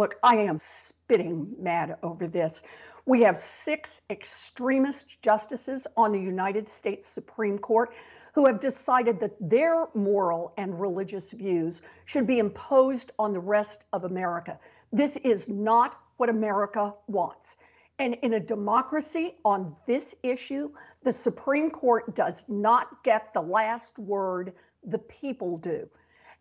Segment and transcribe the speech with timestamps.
[0.00, 2.62] Look, I am spitting mad over this.
[3.04, 7.92] We have six extremist justices on the United States Supreme Court
[8.32, 13.84] who have decided that their moral and religious views should be imposed on the rest
[13.92, 14.58] of America.
[14.90, 17.58] This is not what America wants.
[17.98, 20.70] And in a democracy on this issue,
[21.02, 25.90] the Supreme Court does not get the last word, the people do.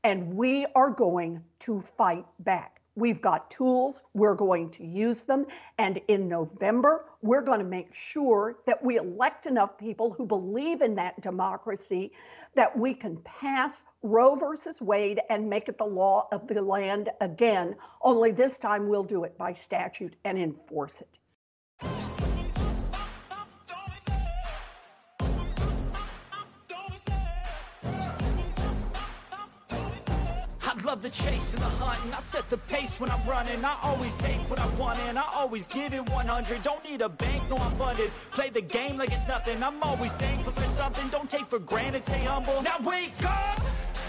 [0.06, 2.79] And we are going to fight back.
[3.00, 5.46] We've got tools, we're going to use them.
[5.78, 10.82] And in November, we're going to make sure that we elect enough people who believe
[10.82, 12.12] in that democracy
[12.56, 17.08] that we can pass Roe versus Wade and make it the law of the land
[17.22, 17.78] again.
[18.02, 21.20] Only this time we'll do it by statute and enforce it.
[31.00, 33.64] Love the chase and the hunt and I set the pace when I'm running.
[33.64, 37.10] I always take what I want and I always give it 100 Don't need a
[37.10, 38.12] bank, no I'm funded.
[38.32, 39.64] Play the game like it's nothing.
[39.64, 41.08] I'm always thankful for something.
[41.10, 42.62] Don't take for granted, stay humble.
[42.62, 43.62] Now wake up!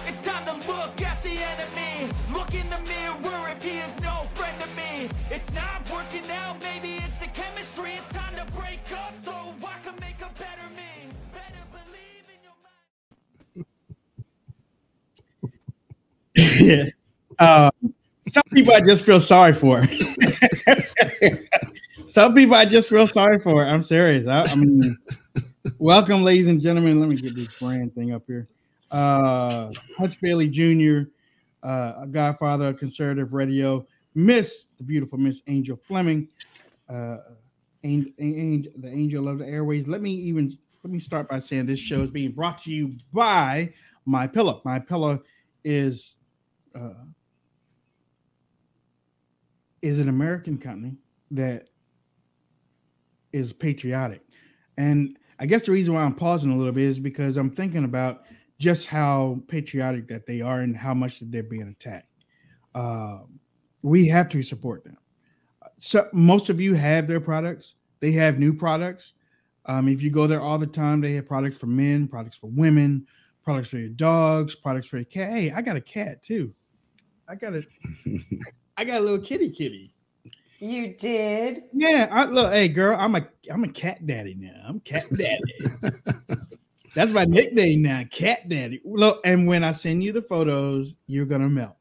[0.06, 2.12] It's time to look at the enemy.
[2.32, 5.08] Look in the mirror if he is no friend to me.
[5.30, 7.09] It's not working out, maybe it's
[16.60, 16.84] yeah.
[17.38, 17.70] Uh,
[18.20, 19.83] some people I just feel sorry for.
[22.06, 23.64] some people I just feel sorry for.
[23.64, 24.27] I'm serious.
[24.27, 24.94] I, I mean,
[25.78, 27.00] welcome, ladies and gentlemen.
[27.00, 28.47] Let me get this brand thing up here.
[28.91, 31.08] Uh, Hutch Bailey Jr.,
[31.62, 36.28] uh, godfather of conservative radio, Miss the beautiful Miss Angel Fleming,
[36.91, 37.19] uh,
[37.82, 38.12] the
[38.84, 39.88] angel of the airways.
[39.88, 42.97] Let me even let me start by saying this show is being brought to you
[43.14, 43.72] by
[44.04, 44.60] My Pillow.
[44.64, 45.22] My Pillow
[45.64, 46.19] is
[46.74, 47.04] uh,
[49.82, 50.96] is an American company
[51.30, 51.68] that
[53.32, 54.22] is patriotic.
[54.76, 57.84] And I guess the reason why I'm pausing a little bit is because I'm thinking
[57.84, 58.25] about
[58.58, 62.06] just how patriotic that they are and how much that they're being attacked.
[62.75, 63.20] Uh,
[63.82, 64.98] we have to support them.
[65.78, 67.75] So most of you have their products.
[68.00, 69.14] They have new products.
[69.66, 72.48] Um, if you go there all the time, they have products for men, products for
[72.48, 73.06] women,
[73.42, 75.31] products for your dogs, products for your cat.
[75.31, 76.54] Hey, I got a cat too.
[77.30, 77.62] I got a,
[78.76, 79.94] I got a little kitty kitty.
[80.58, 81.60] You did?
[81.72, 82.08] Yeah.
[82.10, 84.64] I look, hey girl, I'm a I'm a cat daddy now.
[84.66, 85.94] I'm cat daddy.
[86.94, 88.80] That's my nickname now, cat daddy.
[88.84, 91.76] Look, and when I send you the photos, you're gonna melt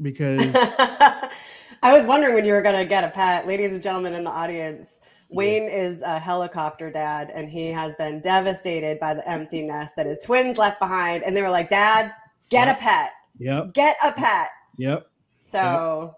[0.00, 4.22] because I was wondering when you were gonna get a pet, ladies and gentlemen in
[4.22, 5.00] the audience.
[5.30, 10.04] Wayne is a helicopter dad, and he has been devastated by the empty nest that
[10.06, 11.24] his twins left behind.
[11.24, 12.12] And they were like, "Dad,
[12.50, 12.76] get Yep.
[12.76, 13.10] a pet.
[13.38, 15.06] yep, Get a pet." Yep.
[15.40, 16.14] So,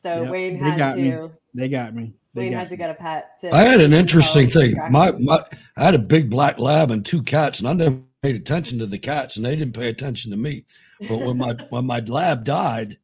[0.00, 0.30] so Yep.
[0.32, 1.02] Wayne They had got to.
[1.02, 1.28] me.
[1.54, 2.12] They got me.
[2.34, 3.38] They Wayne got had to get a pet.
[3.40, 4.74] To I had an interesting thing.
[4.90, 5.44] My, my
[5.76, 8.86] I had a big black lab and two cats, and I never paid attention to
[8.86, 10.64] the cats, and they didn't pay attention to me.
[11.08, 12.98] But when my when my lab died,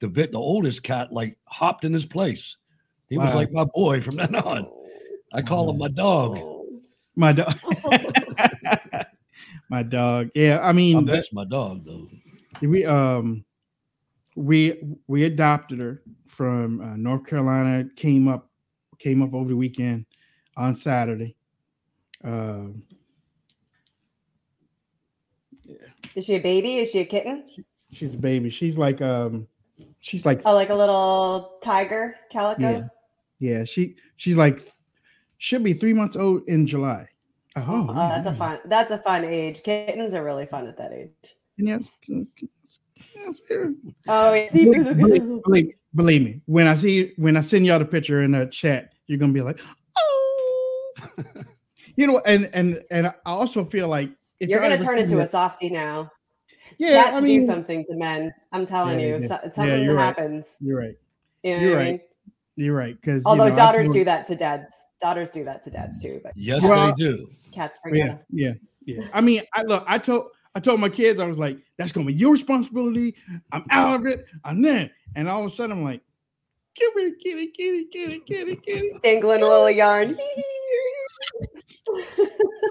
[0.00, 2.56] the bit the oldest cat like hopped in his place.
[3.08, 4.66] He was like my boy from then on.
[5.34, 6.40] I call him my dog.
[7.14, 7.54] My dog.
[9.68, 10.30] my dog.
[10.34, 12.08] Yeah, I mean, I that- my dog though.
[12.62, 13.44] we um
[14.36, 17.88] we we adopted her from uh, North Carolina.
[17.96, 18.48] Came up
[18.98, 20.06] came up over the weekend
[20.56, 21.36] on Saturday.
[22.24, 22.66] Uh,
[26.14, 26.76] Is she a baby?
[26.76, 27.44] Is she a kitten?
[27.90, 28.50] she's a baby.
[28.50, 29.46] She's like um
[30.00, 32.60] she's like Oh, like a little tiger calico.
[32.60, 32.82] yeah
[33.38, 34.60] yeah she she's like
[35.38, 37.08] should be three months old in July.
[37.56, 38.60] Oh, Oh, that's a fun.
[38.66, 39.62] That's a fun age.
[39.62, 41.34] Kittens are really fun at that age.
[41.58, 42.26] Yes, yes,
[43.14, 43.42] yes,
[44.08, 44.48] Oh, yeah.
[44.48, 48.22] see, believe, believe- believe- believe me, when I see when I send y'all the picture
[48.22, 49.60] in the chat, you're gonna be like,
[49.98, 50.94] oh,
[51.96, 55.16] you know, and and and I also feel like if You're gonna turn see into
[55.16, 56.10] a that- softie now.
[56.78, 58.32] yeah, Cats I mean, do something to men.
[58.52, 60.02] I'm telling Yeah, you, they so, something Yeah, you're right.
[60.04, 60.56] happens.
[60.60, 60.96] You're right.
[61.42, 61.90] You know You're what I right.
[61.92, 62.00] mean?
[62.56, 63.00] You're right.
[63.00, 64.72] Because Although daughters do that to dads.
[65.00, 67.28] Daughters do that to dads too, but Yes, Well- they do.
[67.52, 68.54] cats bring Yeah, yeah,
[68.86, 69.04] yeah.
[69.12, 69.84] I mean, I look.
[69.86, 73.14] I told I told my kids I was like, that's gonna be your responsibility.
[73.52, 74.26] I'm out of it.
[74.44, 74.90] I'm there.
[75.14, 76.02] And all of a sudden, I'm like,
[76.78, 78.92] come here, kitty, kitty, kitty, kitty, kitty.
[79.02, 80.16] Dangling a little yarn.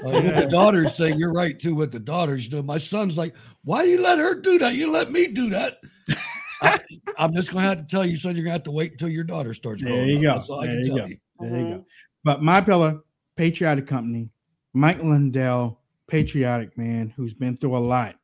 [0.03, 1.75] Uh, with the daughters say you're right too.
[1.75, 4.73] With the daughters, you know, my son's like, "Why you let her do that?
[4.73, 5.77] You let me do that."
[6.61, 6.79] I,
[7.19, 8.35] am just gonna have to tell you, son.
[8.35, 9.83] You're gonna have to wait until your daughter starts.
[9.83, 10.21] There you up.
[10.21, 10.33] go.
[10.33, 11.05] That's all I There can you tell go.
[11.05, 11.17] you.
[11.39, 11.85] There you go.
[12.23, 13.03] But my pillow,
[13.35, 14.29] patriotic company,
[14.73, 15.80] Mike Lindell,
[16.11, 18.17] patriotic man who's been through a lot.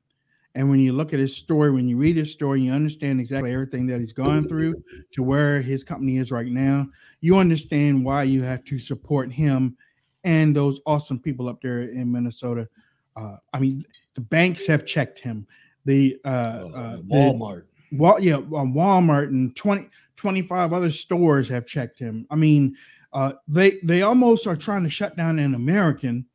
[0.56, 3.54] And when you look at his story, when you read his story, you understand exactly
[3.54, 6.88] everything that he's gone through to where his company is right now.
[7.22, 9.78] You understand why you have to support him
[10.26, 12.68] and those awesome people up there in Minnesota.
[13.16, 13.86] Uh, I mean,
[14.16, 15.48] the banks have checked him.
[15.86, 17.64] The uh, uh, Walmart.
[17.92, 19.88] The, Wal- yeah, Walmart and 20,
[20.18, 22.28] 25 other stores have checked him.
[22.30, 22.76] I mean,
[23.14, 26.26] uh, they they almost are trying to shut down an American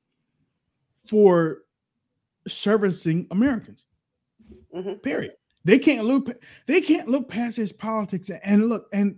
[1.12, 1.58] for
[2.48, 3.84] servicing Americans.
[4.74, 4.94] Mm-hmm.
[5.00, 5.32] Period.
[5.62, 6.30] They can't look.
[6.66, 8.86] They can't look past his politics and look.
[8.94, 9.16] And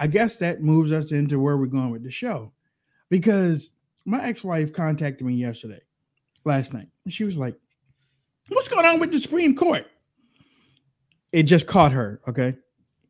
[0.00, 2.52] I guess that moves us into where we're going with the show,
[3.10, 3.70] because
[4.06, 5.82] my ex-wife contacted me yesterday,
[6.46, 7.56] last night, and she was like,
[8.48, 9.86] "What's going on with the Supreme Court?"
[11.30, 12.22] It just caught her.
[12.26, 12.56] Okay,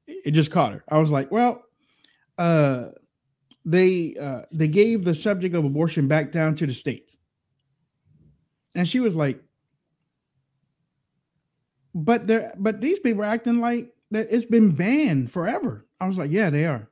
[0.09, 0.85] it just caught her.
[0.89, 1.63] I was like, "Well,
[2.37, 2.89] uh,
[3.65, 7.17] they uh, they gave the subject of abortion back down to the states,"
[8.75, 9.43] and she was like,
[11.95, 15.87] but they but these people are acting like that it's been banned forever.
[16.01, 16.89] I was like, yeah, they are.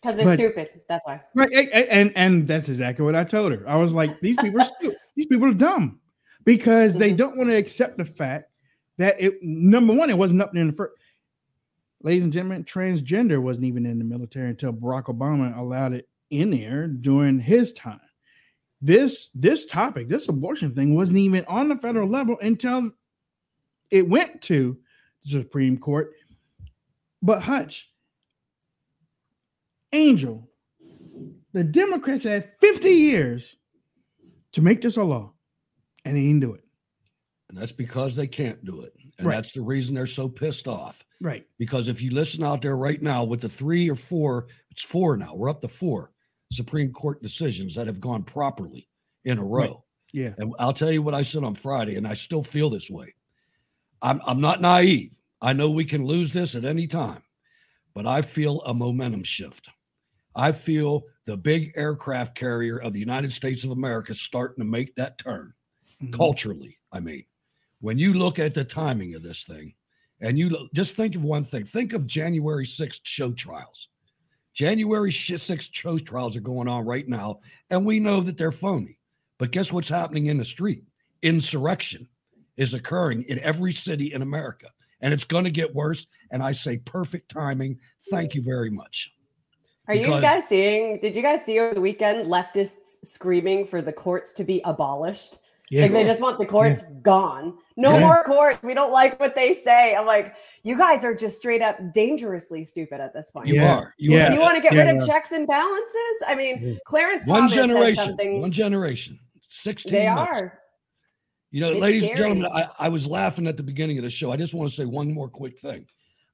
[0.00, 0.80] Because they're but, stupid.
[0.88, 1.20] That's why.
[1.34, 1.52] Right.
[1.52, 3.64] And and that's exactly what I told her.
[3.68, 4.96] I was like, these people are stupid.
[5.14, 6.00] These people are dumb
[6.44, 7.00] because mm-hmm.
[7.00, 8.50] they don't want to accept the fact
[8.98, 10.94] that it number one, it wasn't up there in the first.
[12.02, 16.50] Ladies and gentlemen, transgender wasn't even in the military until Barack Obama allowed it in
[16.50, 18.00] there during his time.
[18.84, 22.90] This this topic, this abortion thing, wasn't even on the federal level until
[23.92, 24.76] it went to
[25.24, 26.12] the Supreme Court.
[27.22, 27.88] But Hutch,
[29.92, 30.50] Angel,
[31.52, 33.56] the Democrats had 50 years
[34.52, 35.32] to make this a law,
[36.04, 36.64] and they didn't do it.
[37.48, 38.94] And that's because they can't do it.
[39.18, 39.36] And right.
[39.36, 41.04] that's the reason they're so pissed off.
[41.20, 41.46] Right.
[41.58, 45.16] Because if you listen out there right now with the three or four, it's four
[45.16, 46.11] now, we're up to four
[46.52, 48.88] Supreme Court decisions that have gone properly
[49.24, 49.60] in a row.
[49.60, 49.76] Right.
[50.12, 50.34] Yeah.
[50.38, 53.14] And I'll tell you what I said on Friday, and I still feel this way.
[54.02, 55.16] I'm, I'm not naive.
[55.40, 57.22] I know we can lose this at any time,
[57.94, 59.68] but I feel a momentum shift.
[60.34, 64.94] I feel the big aircraft carrier of the United States of America starting to make
[64.96, 65.52] that turn
[66.02, 66.12] mm-hmm.
[66.12, 66.78] culturally.
[66.92, 67.24] I mean,
[67.80, 69.74] when you look at the timing of this thing,
[70.20, 73.88] and you just think of one thing think of January 6th show trials.
[74.52, 77.40] January 6th show trials are going on right now,
[77.70, 78.98] and we know that they're phony.
[79.38, 80.84] But guess what's happening in the street?
[81.22, 82.08] Insurrection
[82.56, 84.68] is occurring in every city in America,
[85.00, 86.06] and it's going to get worse.
[86.30, 87.78] And I say, perfect timing.
[88.10, 89.12] Thank you very much.
[89.88, 91.00] Are because- you guys seeing?
[91.00, 95.38] Did you guys see over the weekend leftists screaming for the courts to be abolished?
[95.72, 95.84] Yeah.
[95.84, 96.96] Like they just want the courts yeah.
[97.00, 97.56] gone.
[97.78, 98.00] No yeah.
[98.00, 98.62] more courts.
[98.62, 99.96] We don't like what they say.
[99.96, 103.48] I'm like, you guys are just straight up dangerously stupid at this point.
[103.48, 103.94] You are.
[103.96, 104.34] You, yeah.
[104.34, 106.16] you want to get rid of checks and balances?
[106.28, 108.42] I mean, Clarence one Thomas generation, said something.
[108.42, 109.18] One generation.
[109.48, 110.42] 16 They months.
[110.42, 110.58] are.
[111.52, 112.32] You know, it's ladies scary.
[112.32, 114.30] and gentlemen, I, I was laughing at the beginning of the show.
[114.30, 115.86] I just want to say one more quick thing.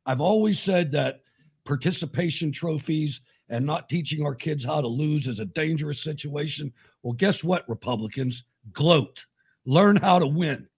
[0.04, 1.20] I've always said that
[1.64, 3.20] participation trophies
[3.50, 6.72] and not teaching our kids how to lose is a dangerous situation.
[7.04, 8.42] Well, guess what, Republicans?
[8.72, 9.24] Gloat.
[9.64, 10.68] Learn how to win.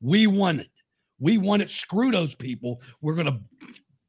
[0.00, 0.70] We won it.
[1.20, 1.70] We won it.
[1.70, 2.80] Screw those people.
[3.00, 3.40] We're going to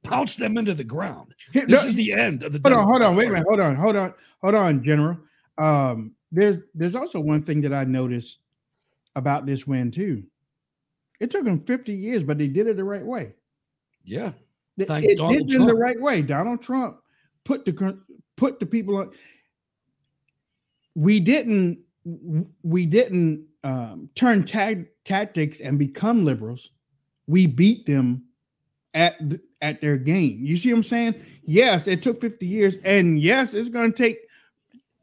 [0.03, 1.33] pounce them into the ground.
[1.53, 2.59] This no, is the end of the.
[2.63, 5.17] Hold on, hold on, wait a minute, hold on, hold on, hold on, General.
[5.57, 8.39] Um, there's there's also one thing that I noticed
[9.15, 10.23] about this win too.
[11.19, 13.33] It took them 50 years, but they did it the right way.
[14.05, 14.31] Yeah.
[14.79, 15.61] Thank it Donald did Trump.
[15.61, 16.21] in the right way.
[16.21, 16.99] Donald Trump
[17.43, 17.99] put the
[18.37, 19.11] put the people on.
[20.95, 26.71] We didn't we didn't um, turn tag, tactics and become liberals.
[27.27, 28.23] We beat them
[28.93, 29.19] at
[29.61, 30.39] at their game.
[30.41, 31.15] You see what I'm saying?
[31.43, 34.19] Yes, it took 50 years, and yes, it's going to take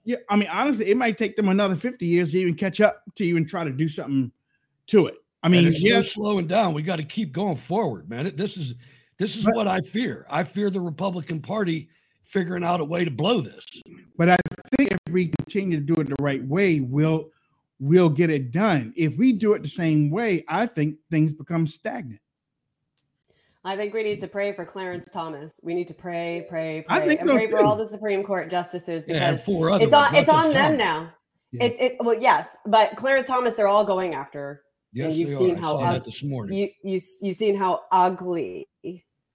[0.07, 3.03] yeah, I mean, honestly, it might take them another 50 years to even catch up
[3.17, 4.31] to even try to do something
[4.87, 5.17] to it.
[5.43, 6.75] I mean, it's yeah, slowing down.
[6.75, 8.33] We got to keep going forward, man.
[8.37, 8.75] This is
[9.19, 10.25] this is but, what I fear.
[10.31, 11.89] I fear the Republican Party
[12.23, 13.65] figuring out a way to blow this.
[14.17, 14.37] But I
[14.77, 17.31] think if we continue to do it the right way, we'll
[17.79, 18.93] we'll get it done.
[18.97, 22.21] If we do it the same way, I think things become stagnant.
[23.65, 25.61] I think we need to pray for Clarence Thomas.
[25.65, 29.47] We need to pray, pray, pray, and pray for all the Supreme Court justices because
[29.49, 31.13] yeah, it's on it's on them now.
[31.51, 31.65] Yeah.
[31.65, 34.63] It's it's well, yes, but Clarence Thomas, they're all going after.
[34.93, 35.61] Yes, and you've seen are.
[35.61, 36.57] how ug- this morning.
[36.57, 38.69] You you you've seen how ugly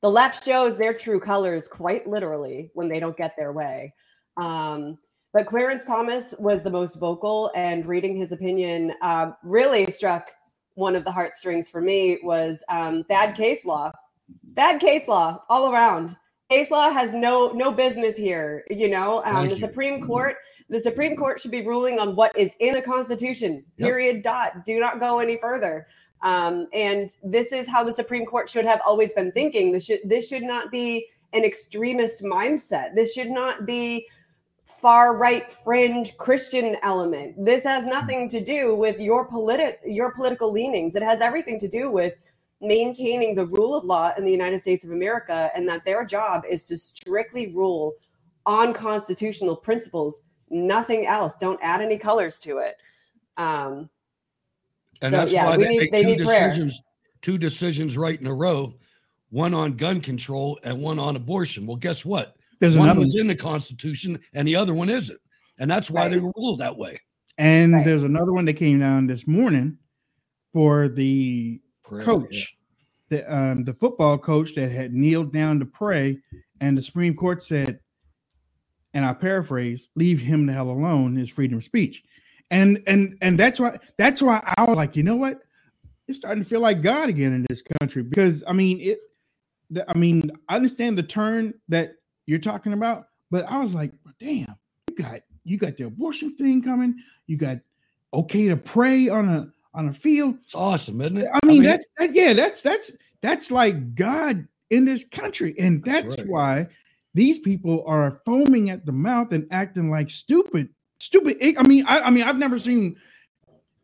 [0.02, 3.94] the left shows their true colors quite literally when they don't get their way.
[4.38, 4.98] Um,
[5.34, 10.32] but Clarence Thomas was the most vocal, and reading his opinion uh, really struck
[10.76, 13.92] one of the heartstrings for me was um, bad case law
[14.54, 16.16] bad case law all around
[16.50, 19.56] case law has no no business here you know um, the you.
[19.56, 20.38] supreme court
[20.70, 24.24] the supreme court should be ruling on what is in the constitution period yep.
[24.24, 25.86] dot do not go any further
[26.24, 29.72] Um, and this is how the Supreme Court should have always been thinking.
[29.72, 32.94] This should this should not be an extremist mindset.
[32.96, 34.08] This should not be
[34.80, 37.36] far right fringe Christian element.
[37.44, 40.96] This has nothing to do with your politi- your political leanings.
[40.96, 42.14] It has everything to do with
[42.62, 46.44] maintaining the rule of law in the United States of America and that their job
[46.50, 47.94] is to strictly rule
[48.46, 51.36] on constitutional principles, nothing else.
[51.38, 52.76] Don't add any colors to it.
[53.38, 53.90] Um,
[55.04, 56.48] And So, that's yeah, why we they need- make they two need prayer.
[56.50, 56.82] decisions,
[57.24, 58.76] two decisions right in a row,
[59.32, 61.66] one on gun control and one on abortion.
[61.66, 62.36] Well, guess what?
[62.62, 65.20] There's one another was in the Constitution and the other one isn't.
[65.60, 66.24] And that's why they Right.
[66.24, 66.98] were ruled that way.
[67.38, 67.86] and Right.
[67.86, 69.78] there's another one that came down this morning
[70.54, 72.56] for the Prayer, coach,
[73.10, 76.20] the um the football coach that had kneeled down to pray,
[76.60, 77.80] and the Supreme Court said,
[78.94, 82.04] and I paraphrase, leave him the hell alone, his freedom of speech.
[82.52, 85.42] And and and that's why that's why I was like, you know what?
[86.08, 89.00] It's starting to feel like God again in this country because I mean it
[89.72, 91.94] the, I mean, I understand the turn that
[92.26, 94.56] you're talking about, but I was like, damn,
[94.90, 96.96] you got you got the abortion thing coming,
[97.28, 97.60] you got
[98.14, 100.38] okay to pray on a on a field.
[100.44, 101.28] It's awesome, isn't it?
[101.32, 106.16] I mean, that's that, yeah, that's that's that's like God in this country, and That's
[106.16, 106.30] that's right.
[106.30, 106.68] why
[107.14, 111.38] these people are foaming at the mouth and acting like stupid, stupid.
[111.58, 112.96] I mean, I, I mean, I've never seen.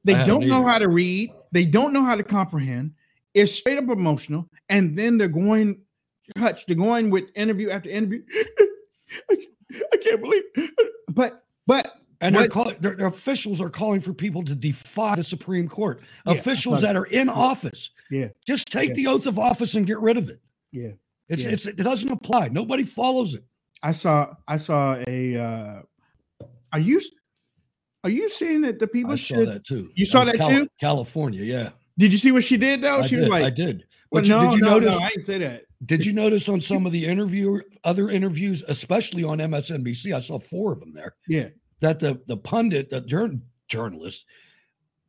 [0.03, 1.33] They I don't know how to read.
[1.51, 2.93] They don't know how to comprehend.
[3.33, 5.81] It's straight up emotional, and then they're going,
[6.37, 6.65] Hutch.
[6.65, 8.23] They're going with interview after interview.
[9.31, 9.37] I,
[9.93, 10.43] I can't believe,
[11.09, 15.23] but but And they're What- calling their, officials are calling for people to defy the
[15.23, 16.01] Supreme Court.
[16.25, 17.91] Yeah, officials that are in office.
[18.09, 18.29] Yeah.
[18.45, 18.95] Just take Yeah.
[18.95, 20.39] the oath of office and get rid of it.
[20.71, 20.91] yeah.
[21.29, 21.51] It's Yeah.
[21.51, 22.47] it's it doesn't apply.
[22.49, 23.43] Nobody follows it.
[23.83, 25.81] I saw I saw a uh
[26.73, 27.01] are you
[28.03, 29.91] are you saying that the people I saw that too.
[29.95, 30.67] You saw that too?
[30.79, 31.69] California, yeah.
[31.97, 32.99] Did you see what she did though?
[32.99, 33.21] I she did.
[33.21, 33.85] was like I did.
[34.11, 35.63] well, But you- no, did you no, notice no, I didn't say that.
[35.85, 40.39] Did you notice on some of the interview, other interviews, especially on MSNBC, I saw
[40.39, 41.49] four of them there, Yeah.
[41.81, 44.25] that the the pundit, the jour- journalist,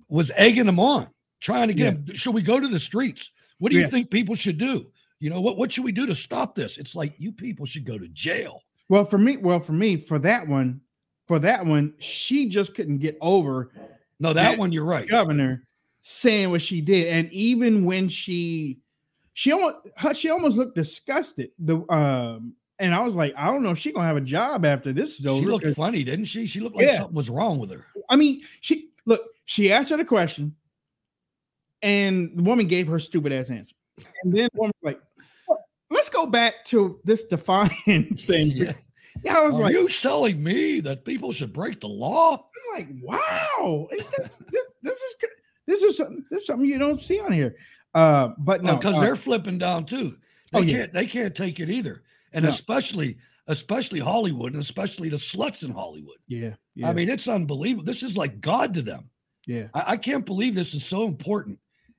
[0.08, 1.08] was egging them on,
[1.40, 1.90] trying to get Yeah.
[2.04, 2.16] them.
[2.16, 3.30] Should we go to the streets?
[3.58, 3.88] What do you Yeah.
[3.88, 4.90] think people should do?
[5.20, 5.56] You know what?
[5.56, 6.78] What should we do to stop this?
[6.78, 8.62] It's like you people should go to jail.
[8.88, 10.80] Well, for me, well, for me, for that one,
[11.26, 13.72] for that one, she just couldn't get over
[14.20, 14.56] No, that Yeah.
[14.58, 15.06] one you're right.
[15.08, 15.64] governor
[16.10, 17.08] saying what she did.
[17.08, 18.78] And even when she
[19.34, 19.76] she almost
[20.14, 21.50] she almost looked disgusted.
[21.58, 24.64] The um and I was like, I don't know if she's gonna have a job
[24.64, 25.40] after this is over.
[25.40, 26.46] She looked funny, didn't she?
[26.46, 26.96] She looked like Yeah.
[26.98, 27.84] something was wrong with her.
[28.08, 30.56] I mean, she look, she asked her the question,
[31.82, 33.74] and the woman gave her stupid ass answer.
[34.24, 35.00] And then the woman was like,
[35.90, 37.68] let's go back to this define
[38.16, 38.52] thing.
[38.54, 38.72] Yeah.
[39.24, 42.34] Yeah, I was Are like, you telling me that people should break the law?
[42.36, 45.30] I'm like, wow, is this this this is good.
[45.68, 47.54] This is something this is something you don't see on here.
[47.94, 50.16] Uh, but no, because uh, they're flipping down too.
[50.52, 50.76] They Oh, yeah.
[50.78, 52.02] can't they can't take it either.
[52.32, 52.48] And No.
[52.48, 56.18] especially especially Hollywood and especially the sluts in Hollywood.
[56.26, 57.84] yeah, yeah, I mean, it's unbelievable.
[57.84, 59.08] This is like God to them.
[59.46, 61.58] yeah, I, I can't believe this is so important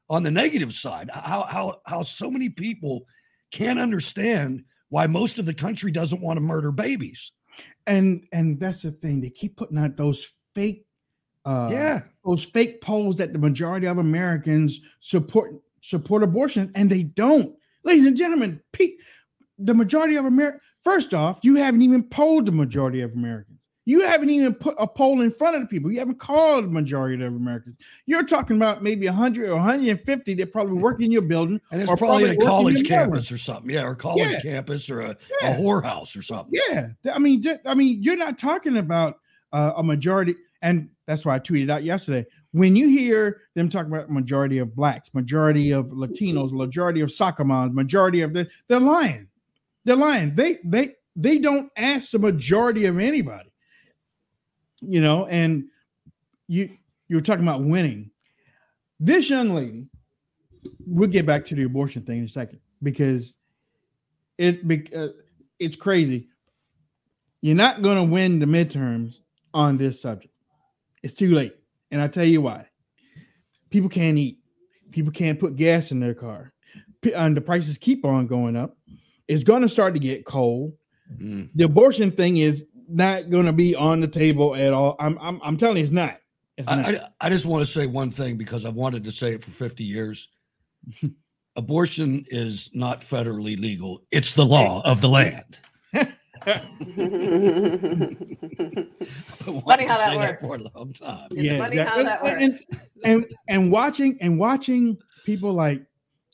[0.09, 1.09] on the negative side.
[1.13, 3.05] How how how so many people
[3.51, 7.31] can't understand why most of the country doesn't want to murder babies.
[7.87, 9.21] and and that's the thing.
[9.21, 10.85] They keep putting out those fake,
[11.45, 11.99] uh, yeah.
[12.25, 17.55] those fake polls that the majority of Americans support support abortion, and they don't.
[17.83, 18.95] Ladies and gentlemen, pe-
[19.57, 20.59] the majority of America.
[20.83, 23.59] First off, you haven't even polled the majority of Americans.
[23.85, 25.91] You haven't even put a poll in front of the people.
[25.91, 27.75] You haven't called the majority of Americans.
[28.05, 31.59] You're talking about maybe 100 or 150 that probably work in your building.
[31.71, 33.71] And it's or probably, in a college campus or something.
[33.71, 34.41] Yeah, or college Yeah.
[34.41, 35.57] campus or a, Yeah.
[35.57, 36.59] a whorehouse or something.
[36.69, 39.19] Yeah, I mean, I mean, you're not talking about
[39.51, 42.23] uh, a majority, and that's why I tweeted out yesterday.
[42.51, 47.43] When you hear them talk about majority of blacks, majority of Latinos, majority of soccer
[47.43, 49.27] moms, majority of the, they're lying.
[49.85, 50.35] They're lying.
[50.35, 53.51] They they they don't ask the majority of anybody.
[54.81, 55.63] You know, and
[56.47, 56.69] you
[57.07, 58.11] you were talking about winning.
[58.99, 59.87] This young lady,
[60.85, 63.35] we'll get back to the abortion thing in a second because
[64.37, 64.59] it
[64.95, 65.07] uh,
[65.57, 66.29] it's crazy.
[67.41, 69.15] You're not going to win the midterms
[69.55, 70.35] on this subject.
[71.03, 71.55] It's too late.
[71.91, 72.67] And I tell you why.
[73.69, 74.39] People can't eat.
[74.91, 76.53] People can't put gas in their car.
[77.15, 78.77] And the prices keep on going up.
[79.27, 80.73] It's going to start to get cold.
[81.15, 81.49] Mm.
[81.55, 84.95] The abortion thing is not going to be on the table at all.
[84.99, 86.17] I'm I'm, I'm telling you, it's not.
[86.57, 86.85] It's not.
[86.85, 89.43] I, I, I just want to say one thing because I've wanted to say it
[89.43, 90.27] for 50 years.
[91.55, 94.03] Abortion is not federally legal.
[94.11, 95.59] It's the law of the land.
[99.65, 100.47] Funny how that works.
[100.47, 101.27] for a long time.
[101.31, 102.59] It's funny how that and,
[103.03, 105.85] and and watching and watching people like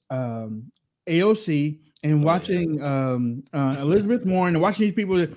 [0.09, 0.71] um,
[1.07, 5.35] AOC and Oh, watching um, uh, Elizabeth Warren and watching these people that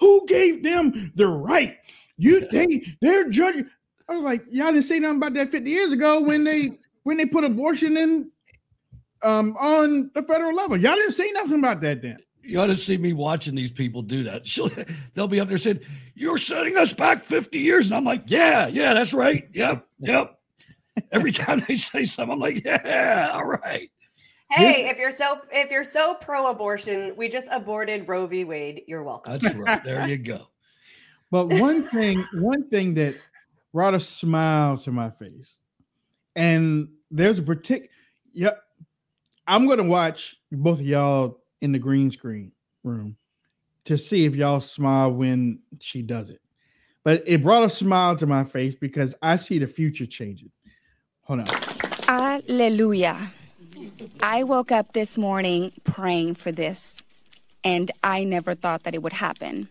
[0.00, 1.76] who gave them the right?
[2.16, 3.68] You they they're judging.
[4.08, 7.16] I was like, y'all didn't say nothing about that 50 years ago when they when
[7.16, 8.30] they put abortion in
[9.22, 10.76] um on the federal level.
[10.76, 12.18] Y'all didn't say nothing about that then.
[12.44, 14.46] You ought to see me watching these people do that.
[14.46, 14.70] She'll,
[15.14, 15.80] they'll be up there saying,
[16.14, 17.88] You're setting us back 50 years.
[17.88, 19.48] And I'm like, Yeah, yeah, that's right.
[19.52, 20.38] Yep, yep.
[21.12, 23.90] Every time they say something, I'm like, Yeah, all right.
[24.50, 28.44] Hey, if you're so if you're so pro-abortion, we just aborted Roe v.
[28.44, 28.82] Wade.
[28.86, 29.38] You're welcome.
[29.38, 29.82] That's right.
[29.84, 30.48] There you go.
[31.30, 33.14] But one thing, one thing that
[33.72, 35.56] brought a smile to my face,
[36.36, 37.88] and there's a particular,
[38.32, 38.62] yep.
[39.46, 42.52] I'm gonna watch both of y'all in the green screen
[42.84, 43.16] room
[43.86, 46.42] to see if y'all smile when she does it.
[47.04, 50.50] But it brought a smile to my face because I see the future changing.
[51.22, 51.46] Hold on.
[52.06, 53.32] Hallelujah.
[54.20, 56.96] I woke up this morning praying for this,
[57.64, 59.68] and I never thought that it would happen.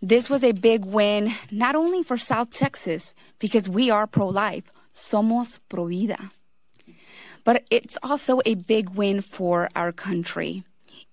[0.00, 4.64] This was a big win, not only for South Texas, because we are pro life,
[4.94, 6.30] somos pro vida,
[7.44, 10.64] but it's also a big win for our country.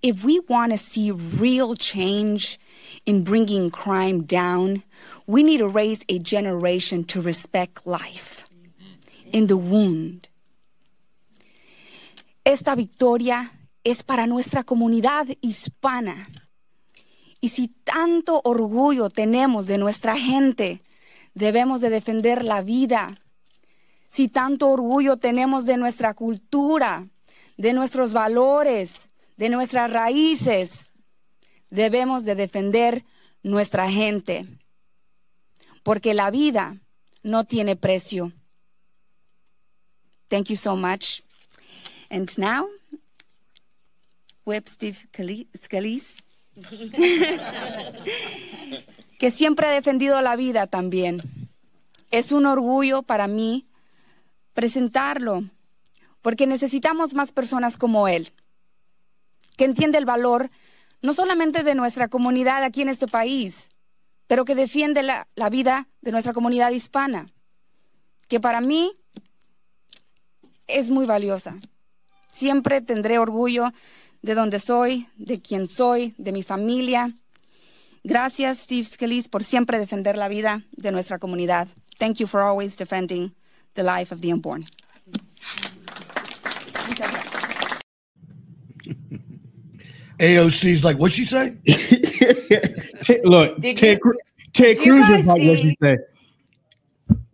[0.01, 2.57] If we want to see real change
[3.05, 4.83] in bringing crime down,
[5.27, 8.45] we need to raise a generation to respect life
[9.33, 10.29] in the wound.
[12.45, 13.51] Esta victoria
[13.83, 16.29] es para nuestra comunidad hispana.
[17.41, 20.81] Y si tanto orgullo tenemos de nuestra gente,
[21.33, 23.19] debemos de defender la vida.
[24.09, 27.07] Si tanto orgullo tenemos de nuestra cultura,
[27.57, 29.08] de nuestros valores,
[29.39, 30.91] de nuestras raíces,
[31.69, 33.05] debemos de defender
[33.41, 34.45] nuestra gente.
[35.81, 36.75] Porque la vida
[37.23, 38.33] no tiene precio.
[40.27, 41.23] Thank you so much.
[42.09, 42.67] And now,
[44.45, 44.97] Web Steve
[45.63, 46.21] Scalise,
[49.19, 51.23] que siempre ha defendido la vida también.
[52.11, 53.65] Es un orgullo para mí
[54.51, 55.45] presentarlo,
[56.21, 58.33] porque necesitamos más personas como él,
[59.59, 60.49] que entiende el valor
[61.01, 63.67] no solamente de nuestra comunidad aquí en este país,
[64.25, 67.27] pero que defiende la, vida de nuestra comunidad hispana,
[68.29, 68.93] que para mí
[70.67, 71.57] es muy valiosa.
[72.31, 73.73] Siempre tendré orgullo
[74.21, 77.13] de donde soy, de quién soy, de mi familia.
[78.05, 81.67] Gracias, Steve Scalise, por siempre defender la vida de nuestra comunidad.
[81.97, 83.35] Thank you for always defending
[83.73, 84.63] the life of the unborn.
[90.19, 91.55] AOC's like, what'd she say?
[93.23, 94.17] Look, Did Ted, you- Cru-
[94.53, 95.97] Ted Cruz is like what see- you say.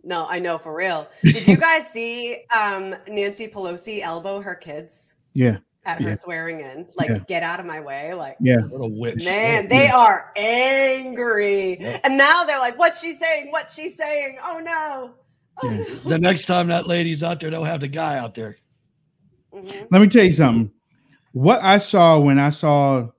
[0.04, 1.08] No, I know for real.
[1.24, 6.86] Did you guys see um, Nancy Pelosi elbow her kids Yeah, at her swearing in?
[6.96, 7.18] Like, Yeah.
[7.26, 8.14] get out of my way.
[8.14, 8.58] Like, yeah.
[8.68, 9.24] What a witch.
[9.24, 9.92] man, What a they witch.
[9.92, 11.78] are angry.
[11.80, 11.98] Yeah.
[12.04, 13.48] And now they're like, what's she saying?
[13.50, 14.38] What's she saying?
[14.44, 15.14] Oh no.
[15.62, 15.76] Oh, Yeah.
[15.78, 15.84] no.
[16.10, 18.58] The next time that lady's out there, they'll have the guy out there.
[19.52, 19.88] Mhm.
[19.90, 20.70] Let me tell you something.
[21.36, 23.10] What I saw when I saw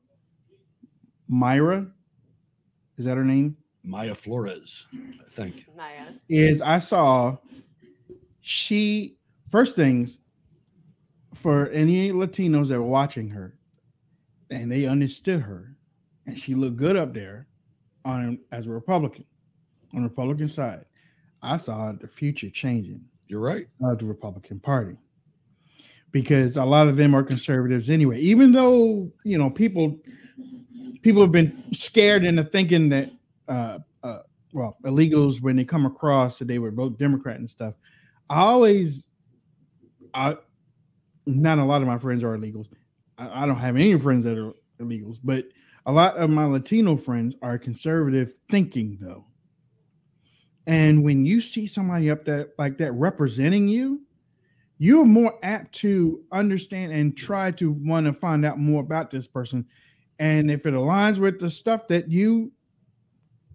[1.32, 1.88] Mayra,
[2.98, 3.56] is that her name?
[3.84, 5.68] Maya Flores, I think.
[5.78, 6.14] Maya.
[6.28, 7.38] Is I saw
[8.42, 9.18] she
[9.52, 10.18] first things
[11.36, 13.60] for any Latinos that were watching her,
[14.50, 15.76] and they understood her,
[16.26, 17.48] and she looked good up there
[18.04, 19.26] on as a Republican
[19.94, 20.86] on the Republican side.
[21.44, 23.06] I saw the future changing.
[23.28, 23.68] You're right.
[23.84, 24.98] of the Republican Party
[26.12, 28.20] because a lot of them are conservatives anyway.
[28.20, 30.00] Even though you know people
[31.02, 33.12] people have been scared into thinking that
[33.48, 34.20] uh, uh,
[34.54, 37.74] well illegals when they come across that they would vote Democrat and stuff.
[38.30, 39.10] I always
[40.14, 40.38] I
[41.26, 42.68] not a lot of my friends are illegals.
[43.18, 45.46] I, I don't have any friends that are illegals, but
[45.86, 49.26] a lot of my Latino friends are conservative thinking though.
[50.66, 54.02] And when you see somebody up there like that representing you,
[54.78, 59.28] you're more apt to understand and try to want to find out more about this
[59.28, 59.66] person.
[60.20, 62.52] And if it aligns with the stuff that you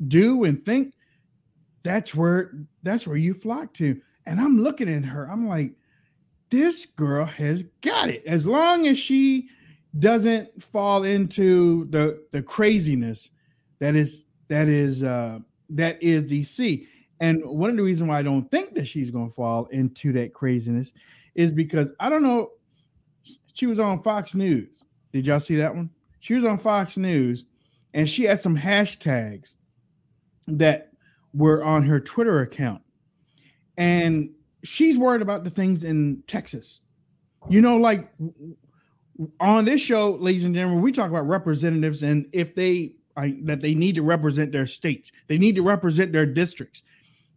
[0.08, 0.94] do and think,
[1.82, 4.00] that's where that's where you flock to.
[4.26, 5.74] And I'm looking at her, I'm like,
[6.50, 8.22] this girl has got it.
[8.26, 9.48] As long as she
[9.98, 13.30] doesn't fall into the the craziness
[13.78, 15.38] that is that is uh
[15.70, 16.86] that is DC.
[17.22, 20.12] And one of the reasons why I don't think that she's going to fall into
[20.14, 20.92] that craziness
[21.36, 22.50] is because I don't know.
[23.54, 24.82] She was on Fox News.
[25.12, 25.88] Did y'all see that one?
[26.18, 27.44] She was on Fox News
[27.94, 29.54] and she had some hashtags
[30.48, 30.90] that
[31.32, 32.82] were on her Twitter account.
[33.78, 34.30] And
[34.64, 36.80] she's worried about the things in Texas.
[37.48, 38.12] You know, like
[39.38, 43.60] on this show, ladies and gentlemen, we talk about representatives and if they I, that
[43.60, 46.82] they need to represent their states, they need to represent their districts,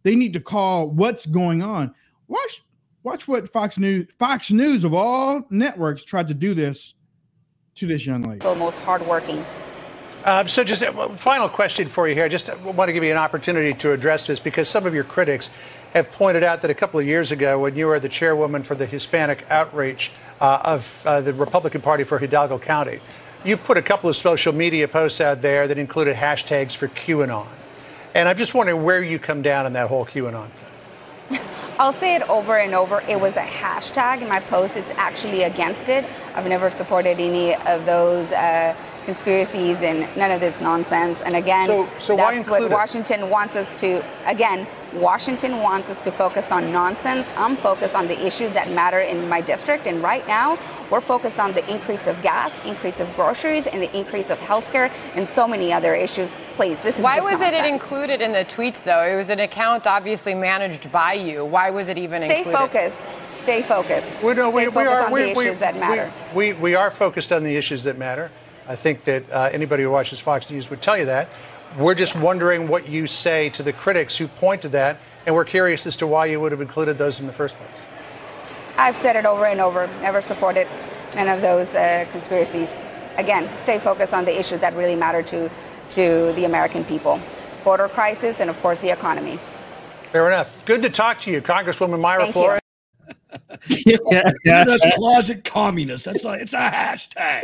[0.06, 1.92] they need to call what's going on.
[2.28, 2.62] Watch,
[3.02, 6.94] watch what Fox News, Fox News of all networks tried to do this
[7.74, 8.38] to this young lady.
[8.38, 9.44] The most hardworking.
[10.24, 12.24] Uh, so, just a final question for you here.
[12.24, 15.02] I just want to give you an opportunity to address this because some of your
[15.02, 15.50] critics
[15.92, 18.76] have pointed out that a couple of years ago, when you were the chairwoman for
[18.76, 23.00] the Hispanic outreach uh, of uh, the Republican Party for Hidalgo County,
[23.44, 27.48] you put a couple of social media posts out there that included hashtags for QAnon.
[28.16, 31.40] And I'm just wondering where you come down on that whole QAnon thing.
[31.78, 33.02] I'll say it over and over.
[33.02, 34.20] It was a hashtag.
[34.20, 36.02] And my post is actually against it.
[36.34, 38.74] I've never supported any of those uh,
[39.04, 41.20] conspiracies and none of this nonsense.
[41.20, 42.70] And again, so, so that's what it?
[42.70, 44.66] Washington wants us to, again,
[45.00, 47.28] Washington wants us to focus on nonsense.
[47.36, 49.86] I'm focused on the issues that matter in my district.
[49.86, 50.58] And right now,
[50.90, 54.90] we're focused on the increase of gas, increase of groceries, and the increase of healthcare
[55.14, 56.34] and so many other issues.
[56.54, 57.66] Please, this is Why was nonsense.
[57.66, 59.02] it included in the tweets, though?
[59.02, 61.44] It was an account obviously managed by you.
[61.44, 62.58] Why was it even Stay included?
[62.58, 63.08] focused.
[63.24, 64.22] Stay focused.
[64.22, 66.12] We, no, Stay we, focused we are, on we, the issues we, that matter.
[66.34, 68.30] We, we, we are focused on the issues that matter.
[68.68, 71.28] I think that uh, anybody who watches Fox News would tell you that.
[71.78, 75.44] We're just wondering what you say to the critics who point to that, and we're
[75.44, 77.68] curious as to why you would have included those in the first place.
[78.78, 79.86] I've said it over and over.
[80.00, 80.68] Never supported
[81.14, 82.78] none of those uh, conspiracies.
[83.16, 85.50] Again, stay focused on the issues that really matter to
[85.90, 87.20] to the American people:
[87.64, 89.38] border crisis and, of course, the economy.
[90.12, 90.48] Fair enough.
[90.64, 92.42] Good to talk to you, Congresswoman Mayra Thank you.
[92.42, 92.60] Flores.
[94.44, 96.04] yeah, That's closet communist.
[96.06, 97.42] That's like it's a hashtag.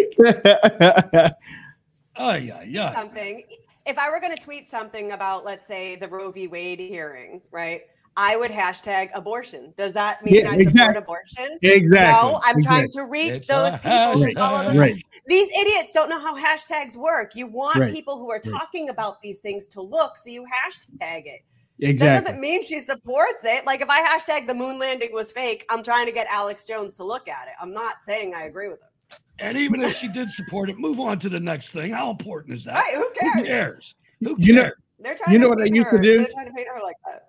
[2.16, 2.92] Oh yeah, yeah.
[2.92, 3.42] something.
[3.86, 6.46] If I were going to tweet something about, let's say, the Roe v.
[6.46, 7.82] Wade hearing, right?
[8.16, 9.72] I would hashtag abortion.
[9.76, 11.58] Does that mean Yeah, I support abortion?
[11.62, 11.88] Exactly.
[11.98, 14.78] No, I'm trying to reach It's those people who follow the hashtag.
[14.78, 15.02] Right.
[15.26, 17.34] These idiots don't know how hashtags work.
[17.34, 17.92] You want Right.
[17.92, 18.52] people who are Right.
[18.52, 21.40] talking about these things to look, so you hashtag it.
[21.80, 21.92] Exactly.
[21.94, 23.66] That doesn't mean she supports it.
[23.66, 26.98] Like if I hashtag the moon landing was fake, I'm trying to get Alex Jones
[26.98, 27.54] to look at it.
[27.60, 28.88] I'm not saying I agree with him.
[29.38, 31.90] And even if she did support it, move on to the next thing.
[31.92, 32.74] How important is that?
[32.74, 32.94] Right?
[32.94, 33.34] Who cares?
[33.34, 33.94] Who cares?
[34.20, 36.18] Who You know- They're trying You to know what I paint used to do?
[36.18, 37.28] They're trying to paint her like that.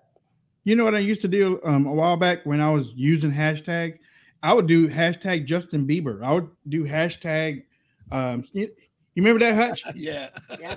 [0.64, 3.30] You know what I used to do um, a while back when I was using
[3.32, 3.98] hashtags?
[4.42, 6.22] I would do hashtag Justin Bieber.
[6.22, 7.64] I would do hashtag.
[8.12, 8.70] Um, you,
[9.14, 9.82] you remember that Hutch?
[9.94, 10.28] yeah.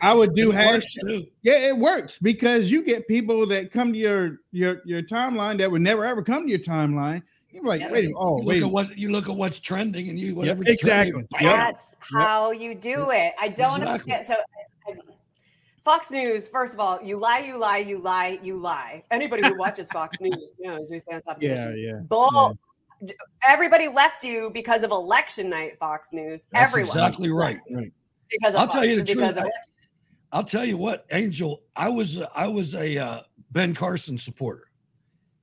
[0.02, 1.30] I would do It hashtag.
[1.44, 5.70] Yeah, it works because you get people that come to your your your timeline that
[5.72, 7.22] would never ever come to your timeline.
[7.58, 9.60] You're like, Yeah, wait, a- you oh, look wait, at what you look at what's
[9.60, 10.64] trending, and you Yep, whatever.
[10.68, 11.24] exactly.
[11.34, 11.42] Yep.
[11.42, 13.34] That's how you do it.
[13.40, 14.00] I don't Exactly.
[14.00, 14.26] forget.
[14.28, 14.36] So,
[15.84, 19.04] Fox News, first of all, you lie, you lie, you lie, you lie.
[19.10, 21.42] Anybody who watches Fox News knows who stands up.
[21.42, 22.58] Yeah, yeah, Bull.
[23.48, 26.48] Everybody left you because of election night, Fox News.
[26.52, 26.88] That's Everyone.
[26.90, 27.60] exactly right.
[27.72, 27.92] right.
[28.30, 29.46] Because of I'll tell you the because truth.
[29.46, 29.52] of
[30.32, 31.62] I- I'll tell you what, Angel.
[31.76, 34.67] I was a- I was a uh, Ben Carson supporter.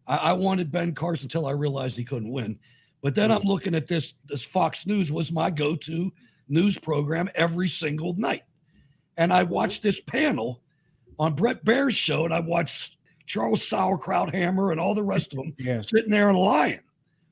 [0.06, 2.58] I, I wanted Ben Carson until I realized he couldn't win.
[3.02, 4.14] But then I'm looking at this.
[4.26, 6.10] This Fox News was my go-to
[6.48, 8.42] news program every single night,
[9.16, 10.62] and I watched this panel
[11.18, 15.38] on Bret Baier's show, and I watched Charles Sauerkraut Hammer and all the rest of
[15.38, 15.80] them Yeah.
[15.82, 16.80] sitting there and lying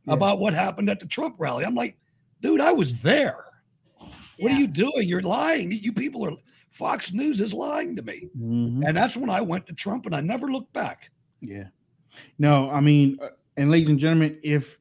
[0.06, 0.14] Yeah.
[0.14, 1.64] about what happened at the Trump rally.
[1.64, 1.96] I'm like,
[2.40, 3.44] dude, I was there.
[3.98, 4.56] What Yeah.
[4.56, 5.08] are you doing?
[5.08, 5.72] You're lying.
[5.72, 6.32] You people are
[6.70, 8.28] Fox News is lying to me.
[8.38, 8.82] Mhm.
[8.86, 11.10] And that's when I went to Trump and I never looked back.
[11.42, 11.68] Yeah.
[12.38, 14.78] No, I mean, uh, and ladies and gentlemen, if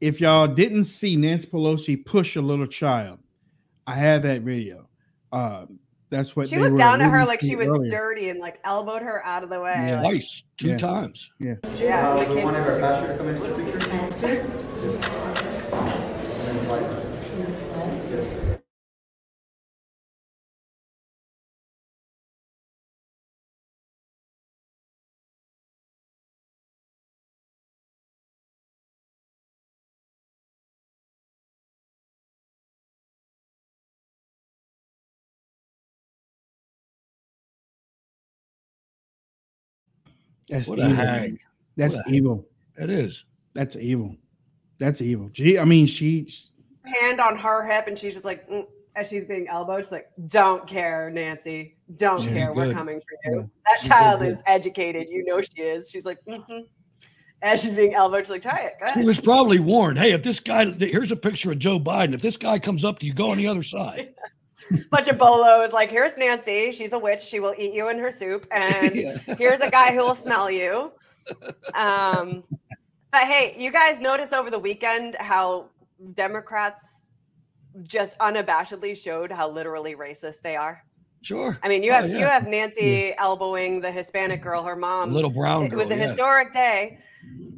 [0.00, 3.18] if y'all didn't see Nancy Pelosi push a little child,
[3.86, 4.88] I have that video.
[5.32, 5.78] Um,
[6.10, 7.88] that's what She they looked were down at her like she was earlier.
[7.88, 9.74] dirty and like elbowed her out of the way.
[9.76, 10.00] Yeah.
[10.00, 10.78] Like, Twice, two Yeah.
[10.78, 11.30] times.
[11.38, 11.54] Yeah.
[11.76, 12.56] yeah, and the kids
[15.02, 15.16] is-
[40.50, 40.96] That's What a evil.
[40.96, 41.38] hag.
[41.76, 42.46] That's What a- evil.
[42.76, 43.24] It is.
[43.54, 44.16] That's evil.
[44.78, 45.30] That's evil.
[45.32, 46.26] She, I mean, she.
[46.84, 50.08] hand on her hip and she's just like mm, as she's being elbowed she's like
[50.26, 53.42] don't care nancy don't She's care we're coming for you Yeah.
[53.66, 54.32] that She's child good.
[54.32, 56.60] is educated you know she is she's like mm-hmm.
[57.42, 59.04] as she's being elbowed she's like try it go He ahead.
[59.04, 59.98] was probably warned.
[59.98, 62.14] Hey, if this guy, here's a picture of Joe Biden.
[62.14, 64.08] If this guy comes up to you, go on the other side.
[64.90, 68.10] bunch of bolos like here's nancy she's a witch she will eat you in her
[68.10, 69.16] soup and Yeah.
[69.38, 70.92] here's a guy who will smell you
[71.74, 72.44] um
[73.12, 75.68] But hey, you guys notice over the weekend how
[76.14, 77.06] Democrats
[77.82, 80.84] just unabashedly showed how literally racist they are.
[81.22, 81.58] Sure.
[81.62, 82.18] I mean, you Oh, have yeah.
[82.18, 85.12] you have Nancy elbowing the Hispanic girl, her mom.
[85.12, 86.06] Little brown It was a yeah.
[86.06, 86.98] historic day,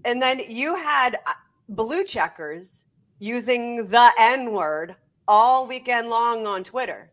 [0.04, 1.32] and then you had uh,
[1.68, 2.86] blue checkers
[3.20, 4.96] using the N word
[5.28, 7.10] all weekend long on Twitter.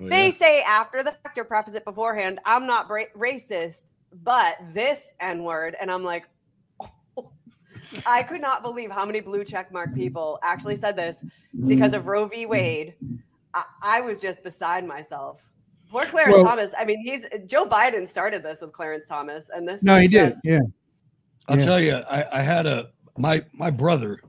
[0.00, 3.92] Oh, They say after the fact or preface it beforehand, I'm not bra- racist,
[4.24, 5.76] but this N word.
[5.80, 6.28] And I'm like,
[6.80, 7.30] oh.
[8.06, 11.24] I could not believe how many blue checkmark people actually said this
[11.66, 12.46] because of Roe v.
[12.46, 12.94] Wade.
[13.54, 15.42] I, I was just beside myself.
[15.90, 16.72] Poor Clarence Well- Thomas.
[16.78, 20.08] I mean, he's Joe Biden started this with Clarence Thomas, and this No, is he
[20.08, 20.32] did.
[20.42, 20.60] Yeah.
[21.48, 21.64] I'll Yeah.
[21.64, 24.20] tell you, I, I had a my my brother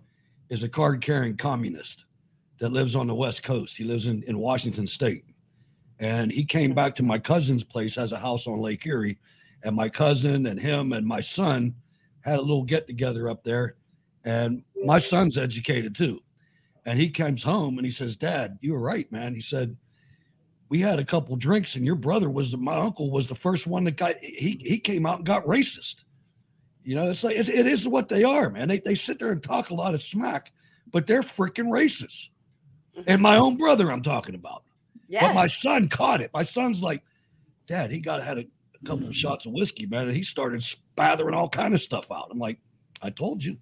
[0.49, 2.03] is a card carrying communist
[2.59, 3.77] that lives on the West Coast.
[3.77, 5.25] He lives in, in Washington State.
[5.99, 6.75] And he came mm-hmm.
[6.75, 9.19] back to my cousin's place, has a house on Lake Erie.
[9.63, 11.75] And my cousin and him and my son
[12.21, 13.75] had a little get together up there.
[14.25, 15.07] And my mm-hmm.
[15.07, 16.19] son's educated too.
[16.85, 19.33] And he comes home and he says, Dad, you were right, man.
[19.33, 19.77] He said,
[20.69, 23.67] We had a couple drinks, and your brother was the, my uncle was the first
[23.67, 26.03] one that got he he came out and got racist.
[26.83, 28.67] You know, it's like it's, it is what they are, man.
[28.67, 30.51] They they sit there and talk a lot of smack,
[30.91, 32.27] but they're freaking racist.
[32.97, 33.03] Mm-hmm.
[33.08, 34.63] And my own brother, I'm talking about.
[35.10, 36.32] But my son caught it.
[36.34, 37.03] My son's like,
[37.67, 38.45] Dad, he got had a
[38.84, 39.15] couple of mm.
[39.15, 42.29] shots of whiskey, man, and he started spathering all kind of stuff out.
[42.32, 42.58] I'm like,
[43.01, 43.58] I told you.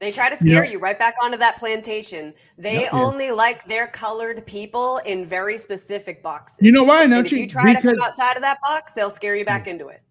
[0.00, 0.72] They try to scare Yeah.
[0.72, 2.34] you right back onto that plantation.
[2.58, 2.88] They Yeah.
[2.92, 6.58] only like their colored people in very specific boxes.
[6.60, 7.04] You know why?
[7.04, 7.38] and Don't if you?
[7.38, 9.72] you try to Because, come outside of that box, they'll scare you back mm.
[9.72, 10.02] into it.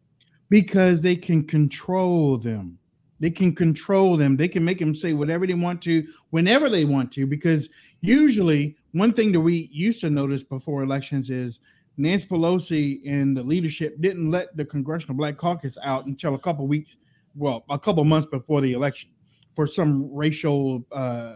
[0.49, 2.77] because they can control them.
[3.19, 4.35] They can control them.
[4.37, 7.27] They can make them say whatever they want to, whenever they want to.
[7.27, 7.69] Because
[8.01, 11.59] usually, one thing that we used to notice before elections is
[11.97, 16.67] Nancy Pelosi and the leadership didn't let the Congressional Black Caucus out until a couple
[16.67, 16.97] weeks,
[17.35, 19.09] well, a couple months before the election,
[19.55, 21.35] for some racial, uh,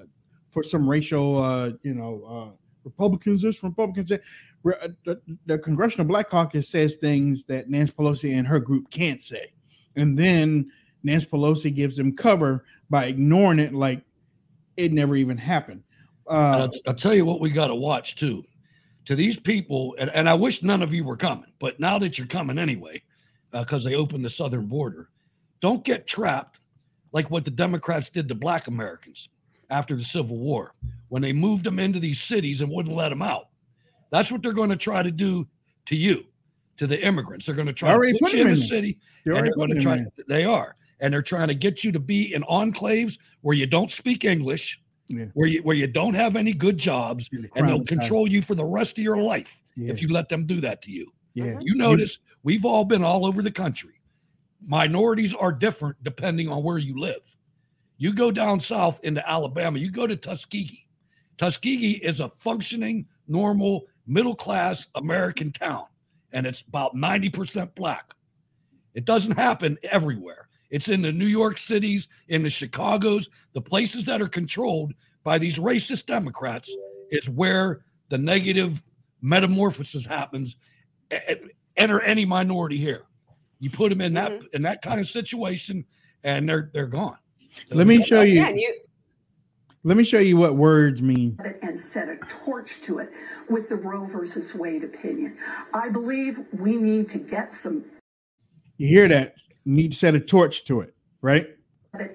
[0.49, 4.21] for some racial, uh, you know, uh, Republicans this, Republicans that.
[4.21, 9.21] Uh, The, the Congressional Black Caucus says things that Nancy Pelosi and her group can't
[9.21, 9.54] say,
[9.95, 10.71] and then
[11.04, 14.01] Nancy Pelosi gives them cover by ignoring it like
[14.75, 15.84] it never even happened.
[16.27, 18.43] Uh, I'll, I'll tell you what we got to watch too.
[19.05, 22.17] To these people, and, and I wish none of you were coming, but now that
[22.17, 23.03] you're coming anyway,
[23.51, 25.09] because they opened the southern border,
[25.61, 26.59] don't get trapped
[27.11, 29.29] like what the Democrats did to Black Americans
[29.69, 30.73] after the Civil War
[31.09, 33.49] when they moved them into these cities and wouldn't let them out.
[34.11, 35.47] That's what they're going to try to do
[35.85, 36.25] to you,
[36.77, 37.45] to the immigrants.
[37.45, 39.79] They're going to try to put put you in the city, and they're going to
[39.79, 40.03] try.
[40.27, 43.91] They are, and they're trying to get you to be in enclaves where you don't
[43.91, 45.25] speak English, Yeah.
[45.35, 47.99] where you where you don't have any good jobs, the and they'll crime time.
[47.99, 49.91] control you for the rest of your life Yeah.
[49.91, 51.11] if you let them do that to you.
[51.35, 51.61] yeah, mm-hmm.
[51.61, 54.01] You notice we've all been all over the country.
[54.65, 57.37] Minorities are different depending on where you live.
[57.97, 60.87] You go down south into Alabama, you go to Tuskegee.
[61.37, 65.85] Tuskegee is a functioning, normal, middle class American town,
[66.31, 68.13] and it's about 90% black.
[68.95, 70.44] It doesn't happen everywhere.
[70.69, 75.38] It's in the New York cities, in the Chicago's, the places that are controlled by
[75.38, 76.75] these racist Democrats
[77.12, 78.84] is where the negative
[79.21, 80.56] metamorphosis happens.
[81.78, 83.04] Enter any minority here.
[83.60, 84.45] You put them in that mm-hmm.
[84.54, 85.86] in that kind of situation,
[86.23, 87.17] and they're they're gone.
[87.71, 88.36] Let me show you.
[88.36, 88.82] Yeah, you
[89.84, 91.38] Let me show you what words mean.
[91.62, 93.10] and set a torch to it
[93.49, 95.38] with the Roe versus Wade opinion.
[95.73, 97.86] I believe we need to get some
[98.78, 99.36] You hear that?
[99.65, 101.49] You need to set a torch to it, right?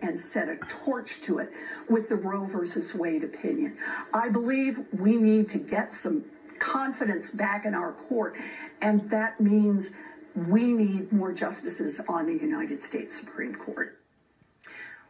[0.02, 1.50] and set a torch to it
[1.88, 3.78] with the Roe versus Wade opinion.
[4.12, 6.22] I believe we need to get some
[6.58, 8.36] confidence back in our court,
[8.82, 9.96] and that means
[10.34, 13.98] we need more justices on the United States Supreme Court.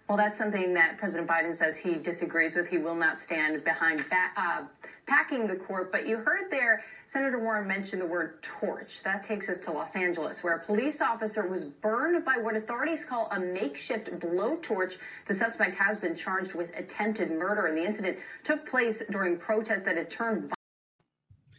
[0.09, 2.69] Well, that's something that President Biden says he disagrees with.
[2.69, 4.63] He will not stand behind ba- uh,
[5.07, 5.91] packing the court.
[5.91, 9.03] But you heard there, Senator Warren mentioned the word torch.
[9.03, 13.05] That takes us to Los Angeles, where a police officer was burned by what authorities
[13.05, 14.95] call a makeshift blowtorch.
[15.27, 19.83] The suspect has been charged with attempted murder, and the incident took place during protests
[19.83, 20.53] that had turned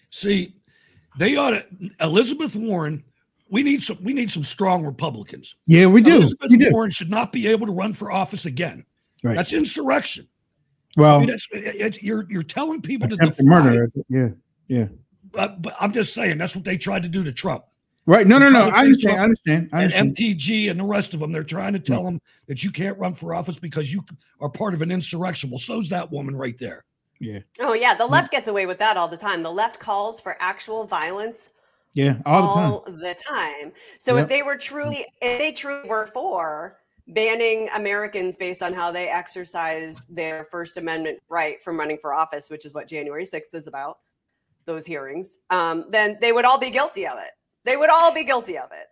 [0.09, 0.55] See,
[1.19, 1.65] they ought to
[1.99, 3.03] Elizabeth Warren.
[3.49, 4.01] We need some.
[4.01, 5.55] We need some strong Republicans.
[5.67, 6.15] Yeah, we do.
[6.15, 6.69] Elizabeth We do.
[6.71, 8.85] Warren should not be able to run for office again.
[9.21, 9.35] Right.
[9.35, 10.29] That's insurrection.
[10.95, 13.49] Well, I mean, that's, it, it- you're you're telling people to attempted defy.
[13.63, 13.91] murder.
[14.07, 14.29] Yeah,
[14.69, 14.87] yeah.
[15.31, 17.65] But, but I'm just saying that's what they tried to do to Trump.
[18.07, 18.25] Right.
[18.25, 18.69] No, no, no.
[18.69, 19.11] I understand.
[19.11, 19.69] I and understand.
[19.73, 20.15] I And understand.
[20.39, 23.13] MTG and the rest of them, they're trying to tell them that you can't run
[23.13, 24.03] for office because you
[24.39, 25.49] are part of an insurrection.
[25.51, 26.83] Well, so's that woman right there.
[27.19, 27.39] Yeah.
[27.59, 29.43] Oh yeah, the left gets away with that all the time.
[29.43, 31.51] The left calls for actual violence
[31.93, 32.15] Yeah.
[32.25, 32.99] All the time.
[32.99, 33.71] the time.
[33.99, 34.23] So Yep.
[34.23, 39.09] if they were truly, if they truly were for banning Americans based on how they
[39.09, 43.67] exercise their First Amendment right from running for office, which is what January 6th is
[43.67, 43.99] about,
[44.65, 47.31] those hearings, um, then they would all be guilty of it.
[47.63, 48.87] They would all be guilty of it.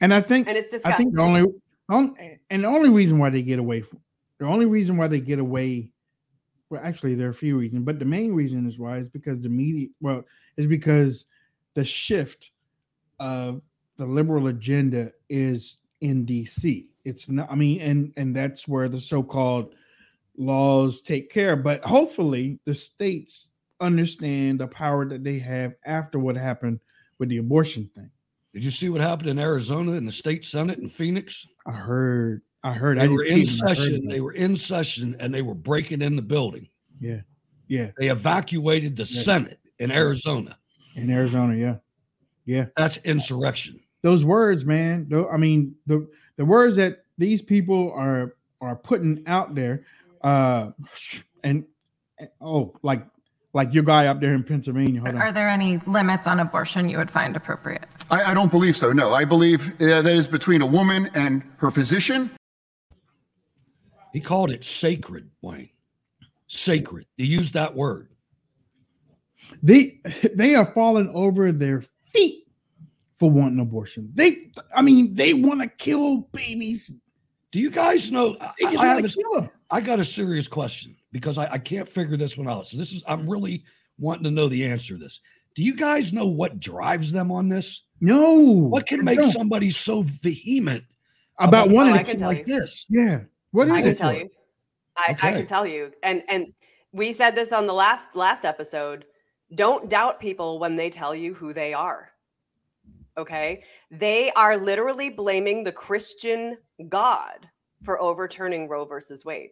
[0.00, 1.44] And I think And it's I think the only,
[2.50, 4.00] and the only reason why they get away, from,
[4.38, 5.90] the only reason why they get away,
[6.70, 9.42] well, actually there are a few reasons, but the main reason is why is because
[9.42, 10.24] the media, well,
[10.56, 11.26] is because
[11.74, 12.50] the shift
[13.20, 13.62] of
[13.96, 16.86] the liberal agenda is in DC.
[17.04, 19.74] It's not, I mean, and and that's where the so-called
[20.36, 21.54] laws take care.
[21.54, 23.50] But hopefully, the states
[23.84, 26.80] understand the power that they have after what happened
[27.18, 28.10] with the abortion thing.
[28.52, 31.46] Did you see what happened in Arizona in the state senate in Phoenix?
[31.66, 32.42] I heard.
[32.62, 32.98] I heard.
[32.98, 34.08] They I were in see it, but I heard session.
[34.08, 36.68] They were in session and they were breaking in the building.
[37.00, 37.20] Yeah.
[37.68, 37.90] Yeah.
[37.98, 39.22] They evacuated the Yeah.
[39.22, 40.58] Senate in Arizona.
[40.96, 41.56] In Arizona.
[41.56, 41.76] Yeah.
[42.46, 42.66] Yeah.
[42.76, 43.80] That's insurrection.
[44.02, 45.10] Those words, man.
[45.30, 49.84] I mean, the the words that these people are are putting out there,
[50.22, 50.70] uh,
[51.42, 51.64] and-
[52.40, 53.04] oh, like
[53.54, 55.00] like your guy up there in Pennsylvania.
[55.00, 55.22] Hold on.
[55.22, 57.84] Are there any limits on abortion you would find appropriate?
[58.10, 58.92] I, I don't believe so.
[58.92, 62.30] No, I believe uh, that is between a woman and her physician.
[64.12, 65.70] He called it sacred, Wayne.
[66.46, 67.06] Sacred.
[67.16, 68.08] He used that word.
[69.62, 70.00] They
[70.34, 72.46] they are falling over their feet
[73.16, 74.10] for wanting abortion.
[74.14, 76.90] They, I mean, they want to kill babies.
[77.52, 78.36] Do you guys know?
[78.40, 79.50] I, They just I want have a- kill them.
[79.70, 82.66] I got a serious question because I, I can't figure this one out.
[82.66, 83.64] So this is I'm really
[83.98, 85.20] wanting to know the answer to this.
[85.54, 87.82] Do you guys know what drives them on this?
[88.00, 88.34] No.
[88.34, 89.30] What can make don't.
[89.30, 90.82] somebody so vehement
[91.38, 92.44] about Oh, wanting I can tell like you.
[92.58, 92.84] this?
[92.90, 93.20] Yeah.
[93.52, 93.82] What is I it?
[93.84, 94.18] can tell for?
[94.18, 94.30] you.
[94.96, 95.92] I, I can tell you.
[96.02, 96.52] And and
[96.92, 99.04] we said this on the last last episode.
[99.54, 102.10] Don't doubt people when they tell you who they are.
[103.16, 103.62] Okay?
[103.92, 107.48] They are literally blaming the Christian God
[107.84, 109.50] for overturning Roe versus Wade.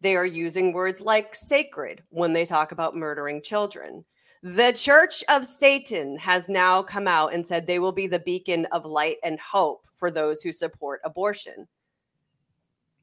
[0.00, 4.04] They are using words like sacred when they talk about murdering children.
[4.42, 8.66] The Church of Satan has now come out and said they will be the beacon
[8.66, 11.66] of light and hope for those who support abortion.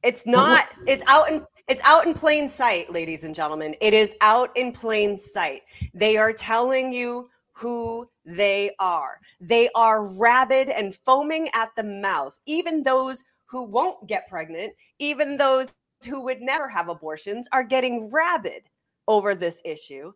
[0.02, 3.74] It's not, it's out in it's out in plain sight, ladies and gentlemen.
[3.80, 5.62] It is out in plain sight.
[5.94, 9.18] They are telling you who they are.
[9.40, 12.38] They are rabid and foaming at the mouth.
[12.46, 15.72] Even those who won't get pregnant, even those
[16.06, 18.62] who would never have abortions are getting rabid
[19.08, 20.12] over this issue.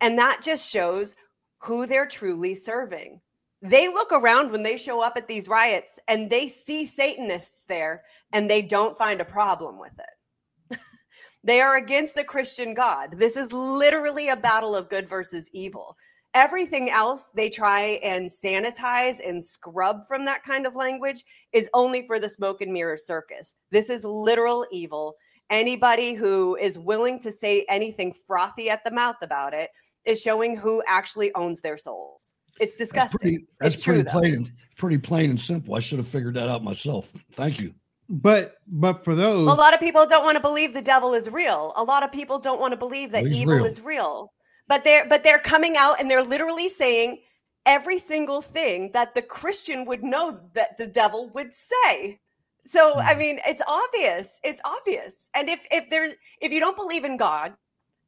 [0.00, 1.14] And that just shows
[1.58, 3.20] who they're truly serving.
[3.62, 8.02] They look around when they show up at these riots and they see Satanists there
[8.32, 10.78] and they don't find a problem with it.
[11.44, 13.12] they are against the Christian God.
[13.16, 15.96] This is literally a battle of good versus evil.
[16.34, 22.04] Everything else they try and sanitize and scrub from that kind of language is only
[22.06, 23.54] for the smoke and mirror circus.
[23.70, 25.14] This is literal evil.
[25.52, 29.70] Anybody who is willing to say anything frothy at the mouth about it
[30.04, 32.34] is showing who actually owns their souls.
[32.58, 33.18] It's That's disgusting.
[33.20, 34.18] pretty, that's it's pretty true, though.
[34.18, 35.74] plain and pretty plain and simple.
[35.74, 37.12] I should have figured that out myself.
[37.32, 37.74] Thank you.
[38.08, 41.30] But but for those, A lot of people don't want to believe the devil is
[41.30, 41.72] real.
[41.76, 43.64] A lot of people don't want to believe that Oh, evil real.
[43.64, 44.32] is real.
[44.68, 47.18] But they're but they're coming out and they're literally saying
[47.64, 52.18] every single thing that the Christian would know that the devil would say.
[52.64, 53.00] So.
[53.00, 54.40] I mean, it's obvious.
[54.44, 55.28] It's obvious.
[55.34, 57.54] And if if there's if you don't believe in God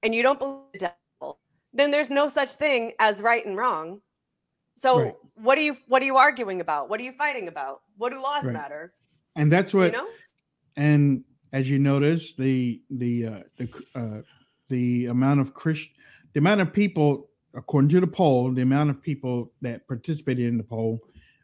[0.02, 0.78] and you don't believe the
[1.20, 1.38] devil,
[1.72, 4.00] then there's no such thing as right and wrong.
[4.76, 5.14] So Right.
[5.34, 6.88] what are you what are you arguing about?
[6.88, 7.80] What are you fighting about?
[7.96, 8.52] What do laws Right.
[8.54, 8.92] matter?
[9.36, 10.08] and that's what you know?
[10.76, 14.20] and as you notice the the uh the uh
[14.68, 15.92] the amount of christian
[16.32, 20.56] the amount of people according to the poll the amount of people that participated in
[20.56, 21.00] the poll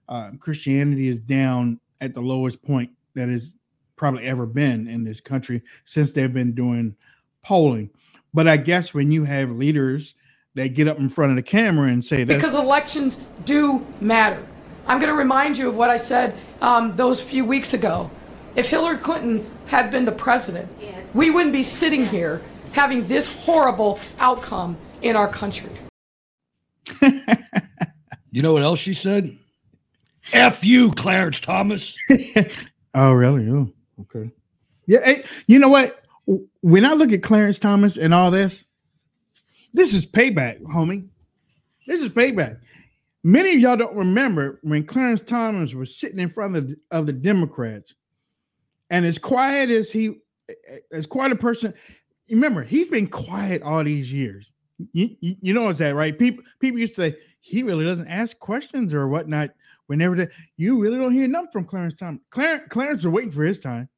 [0.08, 3.54] uh christianity is down at the lowest point that has
[3.96, 6.94] probably ever been in this country since they've been doing
[7.42, 7.90] polling
[8.32, 10.14] but i guess when you have leaders
[10.54, 14.44] that get up in front of the camera and say that because elections do matter.
[14.86, 18.10] I'm going to remind you of what I said um, those few weeks ago.
[18.56, 20.68] If Hillary Clinton had been the president,
[21.14, 22.42] we wouldn't be sitting here
[22.72, 25.70] having this horrible outcome in our country.
[28.32, 29.36] You know what else she said?
[30.32, 31.96] F you, Clarence Thomas.
[32.94, 33.48] Oh, really?
[33.48, 33.72] Oh,
[34.02, 34.30] okay.
[34.86, 35.04] Yeah.
[35.04, 36.02] hey, you know what?
[36.60, 38.64] When I look at Clarence Thomas and all this,
[39.72, 41.08] this is payback, homie.
[41.86, 42.60] This is payback.
[43.22, 47.06] Many of y'all don't remember when Clarence Thomas was sitting in front of the, of
[47.06, 47.94] the Democrats,
[48.88, 50.16] and as quiet as he,
[50.92, 51.74] as quiet a person.
[52.30, 54.52] Remember, he's been quiet all these years.
[54.92, 56.16] You, you, you know what's that, right?
[56.16, 59.50] People people used to say he really doesn't ask questions or whatnot.
[59.90, 62.20] Whenever you really don't hear nothing from Clarence Thomas.
[62.30, 63.88] Clarence, Clarence is waiting for his time.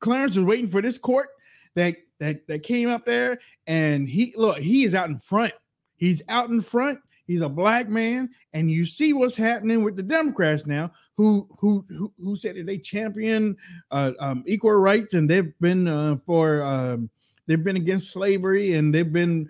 [0.00, 1.28] Clarence was waiting for this court
[1.76, 3.38] that that that came up there,
[3.68, 5.52] and he look, he is out in front.
[5.94, 6.98] He's out in front.
[7.24, 11.84] He's a black man, and you see what's happening with the Democrats now, who who
[11.88, 13.56] who, who said that they champion
[13.92, 17.10] uh, um, equal rights, and they've been uh, for um,
[17.46, 19.48] they've been against slavery, and they've been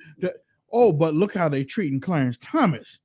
[0.71, 3.01] oh, but look how they're treating Clarence Thomas.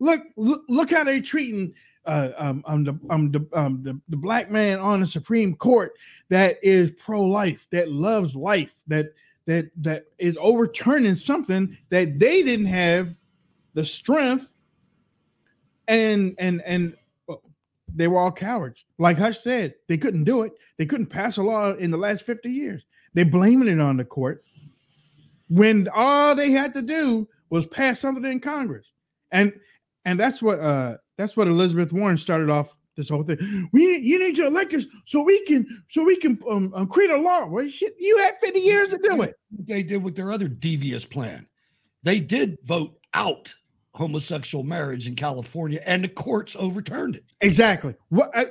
[0.00, 1.74] Look, look, look how they're treating
[2.06, 5.92] uh, um, um, the, um, the, um, the, the black man on the Supreme Court
[6.28, 9.12] that is pro-life, that loves life, that
[9.46, 13.14] that that is overturning something that they didn't have
[13.74, 14.52] the strength
[15.86, 16.96] and and and
[17.94, 18.84] they were all cowards.
[18.98, 20.52] Like Hush said, they couldn't do it.
[20.78, 22.86] They couldn't pass a law in the last 50 years.
[23.12, 24.44] They're blaming it on the court
[25.48, 28.92] when all they had to do was pass something in Congress.
[29.30, 29.52] And
[30.04, 33.68] and that's what uh that's what Elizabeth Warren started off this whole thing.
[33.72, 37.10] We you need to elect us so we can so we can um, um, create
[37.10, 37.46] a law.
[37.46, 39.34] Well, shit, you had 50 years to do it.
[39.50, 41.46] They did with their other devious plan.
[42.02, 43.52] They did vote out
[43.94, 47.24] homosexual marriage in California, and the courts overturned it.
[47.40, 47.94] Exactly.
[48.08, 48.46] What I,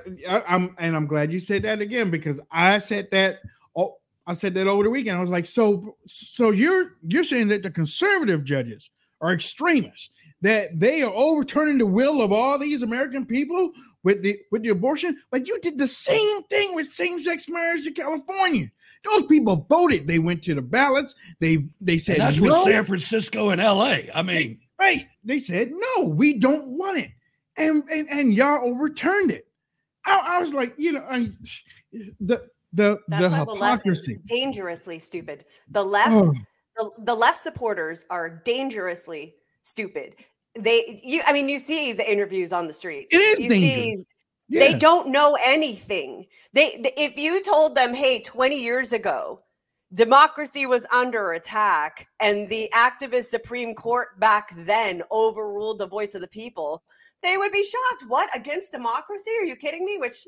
[0.47, 3.39] am and I'm glad you said that again because I said that.
[3.76, 5.18] Oh, I said that over the weekend.
[5.18, 8.89] I was like, so so you're you're saying that the conservative judges
[9.22, 10.10] are extremists
[10.44, 13.72] that they are overturning the will of all these American people
[14.04, 17.94] with the with the abortion, but you did the same thing with same-sex marriage in
[17.94, 18.70] California.
[19.06, 20.06] Those people voted.
[20.06, 21.16] They went to the ballots.
[21.39, 22.50] They they said and that's no.
[22.50, 24.10] with San Francisco and L.A.
[24.14, 25.08] I mean, right?
[25.24, 27.12] They said no, we don't want it,
[27.56, 29.48] and and, and y'all overturned it.
[30.06, 31.32] I, I was like, you know, I,
[32.20, 33.46] the the that's the hypocrisy.
[33.48, 35.46] the left is dangerously stupid.
[35.70, 36.34] The left, oh.
[36.76, 40.16] the, the left supporters are dangerously stupid
[40.58, 43.08] they you i mean you see the interviews on the street.
[43.12, 43.74] It is you dangerous.
[43.74, 44.04] see
[44.49, 44.60] yeah.
[44.60, 46.28] they don't know anything.
[46.54, 49.41] They if you told them hey 20 years ago
[49.93, 56.22] democracy was under attack and the activist supreme court back then overruled the voice of
[56.22, 56.84] the people
[57.24, 58.04] they would be shocked.
[58.10, 58.30] What?
[58.36, 59.32] Against democracy?
[59.39, 59.97] Are you kidding me?
[59.97, 60.28] Which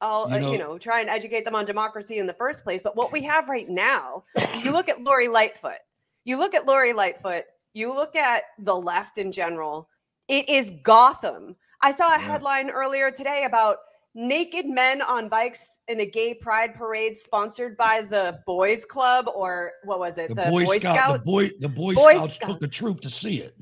[0.00, 2.64] I'll you know, uh, you know try and educate them on democracy in the first
[2.64, 2.80] place.
[2.82, 4.24] But what we have right now
[4.62, 5.78] you look at Lori Lightfoot.
[6.24, 7.44] You look at Lori Lightfoot
[7.74, 9.88] you look at the left in general,
[10.28, 11.56] it is Gotham.
[11.82, 13.78] I saw a headline earlier today about
[14.14, 19.72] naked men on bikes in a gay pride parade sponsored by the Boys Club or
[19.84, 20.28] what was it?
[20.28, 21.26] The, the Boy, Boy Scout, Scouts.
[21.26, 23.54] The Boy, the Boy, Boy Scouts, Scouts, took a troop to see it.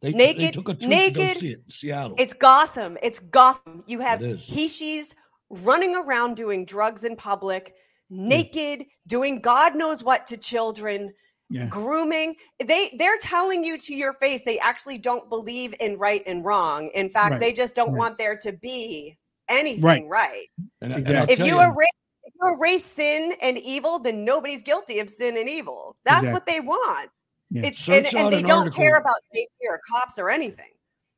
[0.00, 2.16] They, naked, they took a troop naked, to go see it in Seattle.
[2.18, 2.98] It's Gotham.
[3.02, 3.84] It's Gotham.
[3.86, 4.46] You have is.
[4.46, 5.14] Hishis
[5.48, 7.74] running around doing drugs in public,
[8.10, 8.28] Hmm.
[8.28, 11.14] naked, doing God knows what to children
[11.52, 11.66] Yeah.
[11.66, 12.34] grooming
[12.66, 16.88] they they're telling you to your face they actually don't believe in right and wrong
[16.94, 17.98] in fact Right, they just don't right.
[17.98, 19.16] want there to be
[19.50, 20.04] anything Right.
[20.08, 20.46] right,
[20.80, 21.32] And, and Exactly.
[21.34, 21.88] If tell you erase
[22.24, 26.46] if you erase sin and evil then nobody's guilty of sin and evil that's what
[26.46, 27.10] they want
[27.50, 27.66] Yeah.
[27.66, 28.82] it's and, and, they an don't article.
[28.82, 30.70] care about safety or cops or anything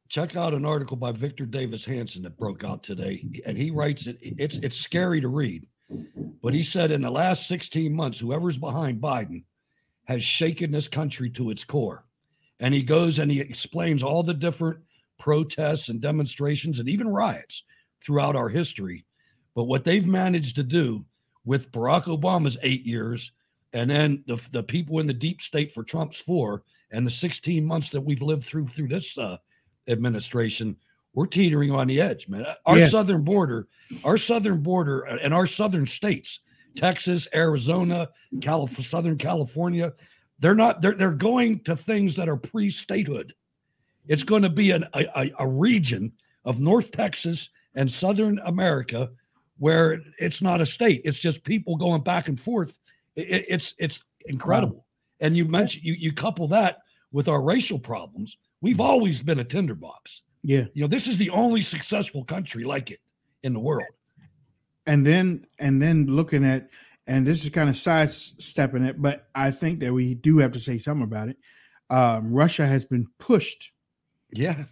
[0.08, 4.06] check out an article by Victor Davis Hanson that broke out today, and he writes
[4.06, 4.16] it.
[4.20, 5.66] It's it's scary to read,
[6.42, 9.42] but he said in the last 16 months, whoever's behind Biden
[10.06, 12.04] has shaken this country to its core,
[12.60, 14.78] and he goes and he explains all the different
[15.18, 17.62] protests and demonstrations and even riots
[18.04, 19.04] throughout our history.
[19.54, 21.04] But what they've managed to do
[21.44, 23.32] with Barack Obama's eight years,
[23.72, 27.64] and then the the people in the deep state for Trump's four, and the 16
[27.64, 29.36] months that we've lived through through this uh,
[29.88, 30.76] administration,
[31.14, 32.44] we're teetering on the edge, man.
[32.66, 32.88] Our Yeah.
[32.88, 33.68] southern border,
[34.04, 36.40] our southern border, uh, and our southern states,
[36.76, 38.08] Texas, Arizona,
[38.40, 39.92] Calif- Southern California,
[40.38, 40.82] they're not.
[40.82, 43.32] They're they're going to things that are pre-statehood.
[44.06, 46.12] It's going to be an, a, a, a region
[46.44, 49.10] of North Texas and Southern America
[49.58, 51.00] where it's not a state.
[51.04, 52.78] It's just people going back and forth.
[53.16, 54.84] I- I- it's it's incredible.
[55.20, 56.78] And you mentioned you you couple that
[57.12, 58.36] with our racial problems.
[58.60, 60.22] We've always been a tinderbox.
[60.42, 60.64] Yeah.
[60.74, 62.98] You know, this is the only successful country like it
[63.44, 63.84] in the world.
[64.86, 66.68] And then and then looking at
[67.06, 70.58] and this is kind of sidestepping it but i think that we do have to
[70.58, 71.36] say something about it.
[71.90, 73.70] Um, russia has been pushed
[74.32, 74.64] Yeah.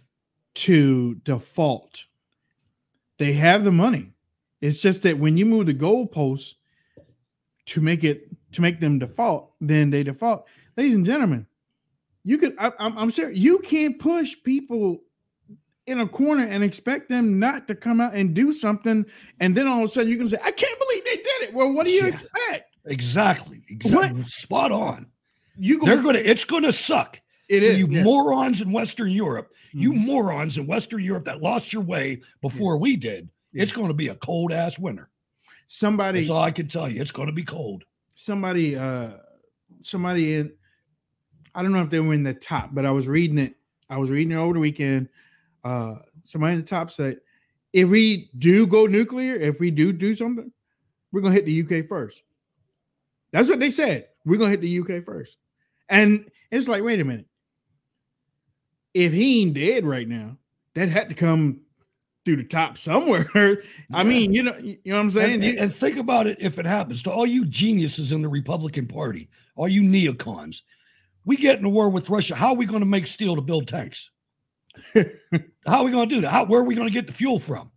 [0.55, 2.05] to default.
[3.17, 4.13] They have the money.
[4.61, 6.53] It's just that when you move the goalposts
[7.67, 10.45] to make it to make them default then they default.
[10.77, 11.47] Ladies and gentlemen
[12.23, 14.99] you can I, I'm, I'm serious you can't push people
[15.85, 19.05] in a corner and expect them not to come out and do something,
[19.39, 21.53] and then all of a sudden you can say, "I can't believe they did it."
[21.53, 22.07] Well, what do you Yeah.
[22.07, 22.75] expect?
[22.85, 23.63] Exactly.
[23.69, 24.23] Exactly.
[24.23, 25.07] Spot on.
[25.57, 27.19] You go, They're gonna it's gonna suck.
[27.49, 27.77] It is.
[27.77, 27.97] you yeah.
[27.99, 28.03] Mm-hmm.
[28.05, 32.95] morons in Western Europe, you morons in Western Europe that lost your way before we
[32.95, 33.29] did.
[33.53, 35.09] It's going to be a cold ass winter.
[35.67, 37.01] somebody That's all I can tell you.
[37.01, 37.83] It's going to be cold.
[38.15, 39.11] somebody uh
[39.81, 40.53] somebody in
[41.53, 43.55] I don't know if they were in the top, but I was reading it.
[43.89, 45.09] I was reading it over the weekend.
[45.63, 45.95] Uh
[46.25, 47.19] somebody in the top said
[47.73, 50.51] if we do go nuclear, if we do do something,
[51.11, 52.23] we're gonna hit the UK first.
[53.31, 54.07] That's what they said.
[54.25, 55.37] We're gonna hit the UK first.
[55.89, 57.25] And it's like, wait a minute.
[58.93, 60.37] If he ain't dead right now,
[60.75, 61.61] that had to come
[62.25, 63.25] through the top somewhere.
[63.93, 65.33] I mean, you know, you know what I'm saying?
[65.35, 68.29] And, and- and think about it if it happens to all you geniuses in the
[68.29, 70.61] Republican Party, all you neocons.
[71.25, 72.35] We get in a war with Russia.
[72.35, 74.09] How are we going to make steel to build tanks?
[75.65, 76.29] How are we going to do that?
[76.31, 77.71] How, where are we going to get the fuel from?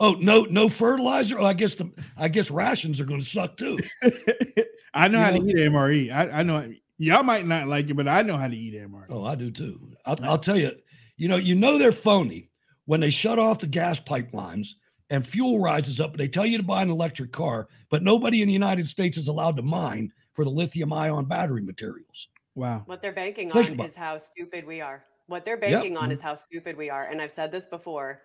[0.00, 1.38] Oh, no, no fertilizer.
[1.38, 3.78] Oh, I guess the I guess rations are going to suck too.
[4.94, 6.12] I know You how know- to eat MRE.
[6.12, 9.06] I, I know y'all might not like it, but I know how to eat MRE.
[9.08, 9.92] Oh, I do too.
[10.04, 10.72] I'll, I'll tell you.
[11.16, 12.50] You know, you know they're phony
[12.86, 14.70] when they shut off the gas pipelines
[15.10, 16.10] and fuel rises up.
[16.10, 19.16] and They tell you to buy an electric car, but nobody in the United States
[19.16, 22.28] is allowed to mine for the lithium-ion battery materials.
[22.56, 22.82] Wow.
[22.86, 25.04] What they're banking Think on about is how stupid we are.
[25.26, 25.70] What they're Yep.
[25.70, 26.28] banking on is mm-hmm.
[26.28, 27.04] how stupid we are.
[27.04, 28.20] And I've said this before.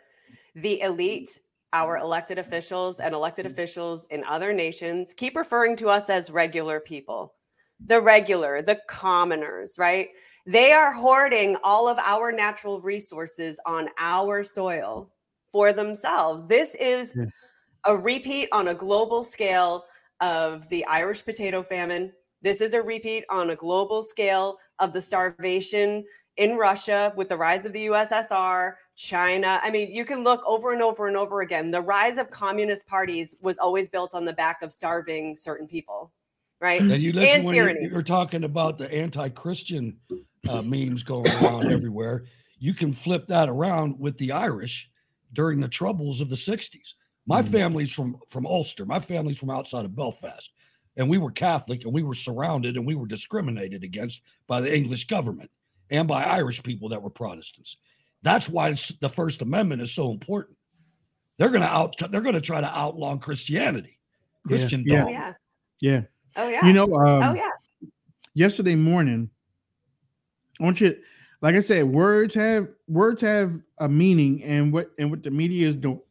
[0.56, 0.94] The mm-hmm.
[0.94, 1.40] elite,
[1.74, 3.54] our elected officials and elected mm-hmm.
[3.54, 7.34] officials in other nations keep referring to us as regular people.
[7.86, 10.10] The regular, the commoners, right?
[10.46, 15.12] They are hoarding all of our natural resources on our soil
[15.52, 16.48] for themselves.
[16.48, 17.16] This is
[17.86, 19.86] a repeat on a global scale
[20.22, 22.12] of the Irish potato famine.
[22.42, 26.04] This is a repeat on a global scale of the starvation
[26.38, 29.60] in Russia with the rise of the USSR, China.
[29.62, 31.72] I mean, you can look over and over and over again.
[31.72, 36.12] The rise of communist parties was always built on the back of starving certain people,
[36.62, 36.82] right?
[36.82, 37.90] And you listen and when you're, tyranny.
[37.92, 39.98] you're talking about the anti-Christian
[40.48, 42.26] uh, memes going around everywhere.
[42.58, 44.90] You can flip that around with the Irish
[45.34, 46.94] during the troubles of the '60s.
[47.26, 48.86] My family's from from Ulster.
[48.86, 50.52] My family's from outside of Belfast,
[50.98, 54.76] and we were Catholic, and we were surrounded, and we were discriminated against by the
[54.76, 55.50] English government
[55.90, 57.78] and by Irish people that were Protestants.
[58.22, 60.58] That's why it's- the First Amendment is so important.
[61.38, 61.96] They're going to out.
[62.12, 63.98] They're going to try to outlaw Christianity,
[64.46, 65.06] Christian yeah.
[65.06, 65.34] Oh, yeah.
[65.80, 66.02] Yeah.
[66.36, 66.66] Oh, yeah.
[66.66, 67.50] You know, um, oh, yeah.
[68.34, 69.30] yesterday morning,
[70.60, 70.98] I want you,
[71.42, 75.66] like I said, words have words have a meaning, and what and what the media
[75.66, 76.02] is doing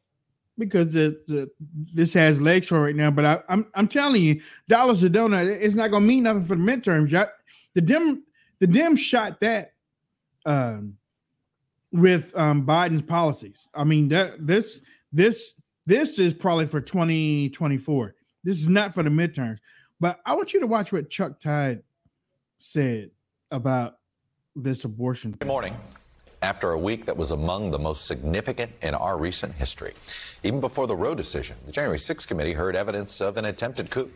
[0.56, 1.50] because the, the
[1.92, 3.10] this has legs for right now.
[3.10, 6.56] But I, I'm I'm telling you, dollars a donut, it's not gonna mean nothing for
[6.56, 7.10] the midterms.
[7.74, 8.24] The Dem
[8.60, 9.72] the Dem shot that
[10.46, 10.94] um
[11.92, 13.68] with um Biden's policies.
[13.74, 14.80] I mean that this
[15.12, 15.54] this
[15.86, 18.14] this is probably for 2024.
[18.44, 19.58] This is not for the midterms.
[20.00, 21.82] But I want you to watch what Chuck Todd
[22.58, 23.10] said
[23.50, 23.96] about
[24.54, 25.34] this abortion.
[25.38, 25.76] Good morning.
[26.40, 29.94] After a week that was among the most significant in our recent history,
[30.44, 34.10] even before the Roe decision, the January 6th committee heard evidence of an attempted coup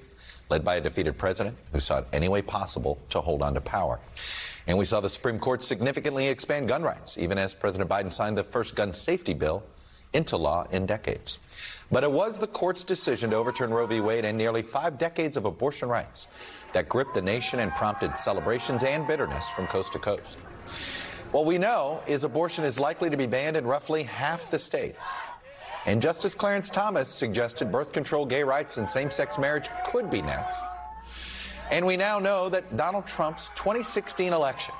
[0.53, 3.99] led by a defeated president who sought any way possible to hold on to power.
[4.67, 8.37] And we saw the Supreme Court significantly expand gun rights, even as President Biden signed
[8.37, 9.63] the first gun safety bill
[10.13, 11.39] into law in decades.
[11.91, 14.01] But it was the court's decision to overturn Roe v.
[14.01, 16.29] Wade and nearly five decades of abortion rights
[16.75, 20.37] that gripped the nation and prompted celebrations and bitterness from coast to coast.
[21.31, 25.15] What we know is abortion is likely to be banned in roughly half the states.
[25.85, 30.23] And Justice Clarence Thomas suggested birth control, gay rights, and same sex marriage could be
[30.23, 30.65] next.
[31.73, 34.75] And we now know that Donald Trump's 2016 election,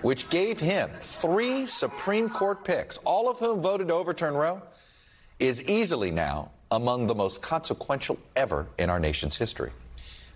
[0.00, 4.62] which gave him three Supreme Court picks, all of whom voted to overturn Roe,
[5.38, 9.72] is easily now among the most consequential ever in our nation's history.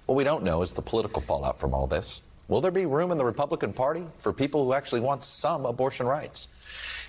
[0.06, 2.20] What we don't know is the political fallout from all this.
[2.48, 6.06] Will there be room in the Republican Party for people who actually want some abortion
[6.06, 6.48] rights?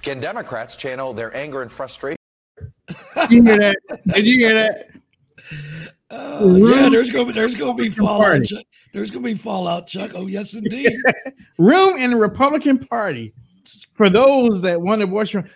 [0.01, 2.15] Can Democrats channel their anger and frustration?
[3.15, 3.77] Did you hear that?
[4.07, 4.89] Did you hear that?
[6.11, 8.43] Oh, yeah, there's gonna be there's gonna be fallout.
[8.43, 8.63] Chuck.
[8.93, 10.11] There's gonna be fallout, Chuck.
[10.15, 10.93] Oh yes, indeed.
[11.57, 13.33] Room in the Republican Party
[13.93, 15.49] for those that want abortion.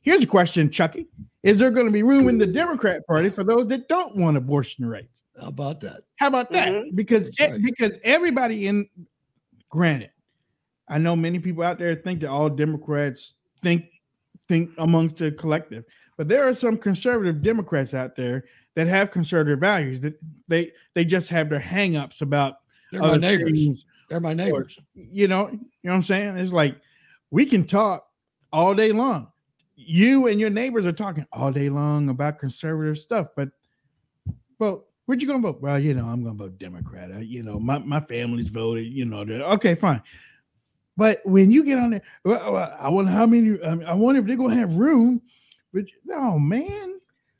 [0.00, 1.06] Here's a question, Chucky:
[1.42, 4.36] Is there going to be room in the Democrat Party for those that don't want
[4.36, 5.22] abortion rights?
[5.40, 6.02] How about that?
[6.16, 6.70] How about that?
[6.70, 6.96] Mm-hmm.
[6.96, 8.88] Because e- because everybody in
[9.68, 10.10] granted,
[10.88, 13.86] I know many people out there think that all Democrats think
[14.48, 15.84] think amongst the collective,
[16.16, 18.44] but there are some conservative Democrats out there
[18.74, 20.14] that have conservative values that
[20.48, 22.56] they they just have their hangups about
[22.90, 23.52] They're my other neighbors.
[23.52, 23.86] things.
[24.08, 24.78] They're my Or, neighbors.
[24.94, 26.36] you know, you know what I'm saying?
[26.36, 26.76] It's like
[27.30, 28.06] we can talk
[28.52, 29.28] all day long.
[29.74, 33.48] You and your neighbors are talking all day long about conservative stuff, but
[34.58, 35.60] well, where'd you gonna vote?
[35.60, 37.10] Well, you know, I'm gonna vote Democrat.
[37.12, 39.20] I, you know, my, my family's voted, you know,
[39.54, 40.02] okay, fine.
[40.96, 43.60] But when you get on there, well, I wonder how many.
[43.62, 45.22] I wonder if they're gonna have room.
[45.72, 46.98] But no, man, I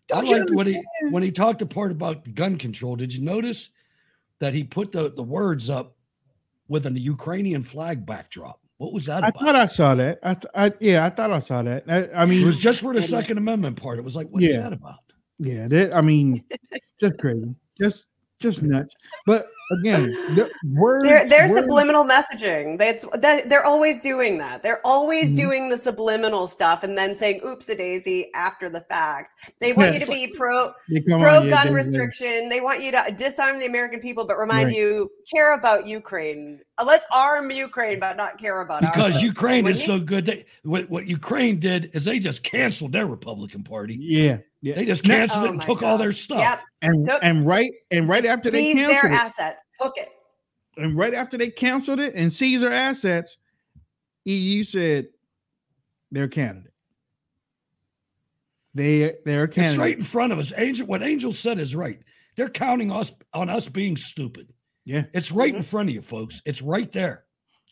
[0.09, 2.97] Don't shoot liked him when he when he talked the part about gun control.
[2.97, 3.71] Did you notice
[4.39, 5.97] that he put the, the words up
[6.69, 8.61] with a Ukrainian flag backdrop?
[8.79, 9.41] What was that I about?
[9.41, 10.19] thought I saw that.
[10.23, 11.85] I, th- I yeah, I thought I saw that.
[11.89, 13.99] I, I mean, it was just for the Second Amendment part.
[13.99, 14.59] It was like, what Yeah.
[14.63, 14.99] that about?
[15.39, 16.45] Yeah, that, I mean,
[17.01, 18.07] just crazy, just
[18.41, 18.95] just nuts.
[19.27, 19.47] But
[19.81, 20.03] again,
[20.35, 22.79] the words, They're, they're words- subliminal messaging.
[22.79, 24.63] That's that they're always doing that.
[24.63, 25.37] They're always Mhm.
[25.37, 29.35] doing the subliminal stuff and then saying "oops a daisy" after the fact.
[29.61, 30.73] They want Yeah, you to be pro
[31.19, 32.49] pro on, gun they- they- restriction.
[32.49, 34.77] They want you to disarm the American people, but remind Right.
[34.77, 36.61] you care about Ukraine.
[36.79, 39.23] Uh, Let's arm Ukraine, but not care about our Because folks.
[39.25, 40.27] Ukraine When is you- so good.
[40.27, 43.97] They, what, what Ukraine did is they just canceled their Republican Party.
[43.99, 44.75] Yeah, yeah.
[44.77, 46.39] They just No- canceled Oh it and my took all their stuff.
[46.39, 46.61] Yep.
[46.83, 50.09] and Took- and right and right after they seized their canceled it, assets, took it.
[50.79, 53.37] and right after they canceled it and seized their assets,
[54.25, 55.09] EU said
[56.11, 56.73] they're a candidate.
[58.75, 60.53] They they're a It's right in front of us.
[60.57, 61.99] Angel, what Angel said is right.
[62.37, 64.53] They're counting us on us being stupid.
[64.85, 65.05] Yeah.
[65.13, 65.57] It's right Mm-hmm.
[65.59, 66.41] in front of you, folks.
[66.47, 67.25] It's right there.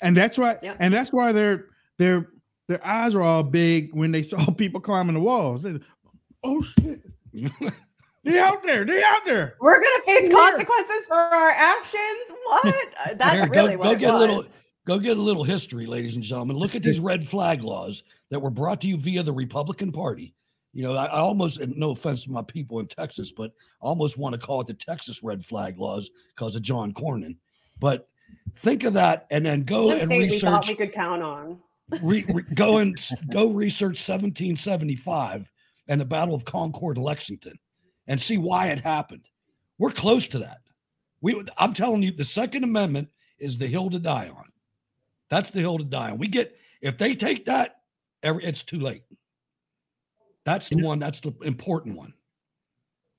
[0.02, 0.76] and that's why Yeah.
[0.78, 1.66] and that's why their
[1.98, 2.28] their
[2.68, 5.64] their eyes are all big when they saw people climbing the walls.
[6.42, 7.02] Oh shit!
[8.24, 8.84] they out there!
[8.84, 9.56] They out there!
[9.60, 12.32] We're gonna face consequences for our actions.
[12.44, 12.74] What?
[13.00, 14.44] Uh, That's Here, really go, what go get a little
[14.86, 16.56] go get a little history, ladies and gentlemen.
[16.56, 20.34] Look at these red flag laws that were brought to you via the Republican Party.
[20.72, 23.86] You know, I, I almost and no offense to my people in Texas, but I
[23.86, 27.36] almost want to call it the Texas red flag laws because of John Cornyn.
[27.78, 28.06] But
[28.56, 31.22] think of that and then go One and state we thought research we could count
[31.22, 31.58] on.
[32.02, 32.96] re, re- go and
[33.30, 35.50] go research 1775
[35.90, 37.58] and the Battle of Concord, Lexington,
[38.06, 39.26] and see why it happened.
[39.76, 40.58] We're close to that.
[41.20, 44.44] We, I'm telling you, the Second Amendment is the hill to die on.
[45.28, 46.18] That's the hill to die on.
[46.18, 47.80] We get if they take that,
[48.22, 49.02] it's too late.
[50.46, 50.98] That's the one.
[50.98, 52.14] That's the important one.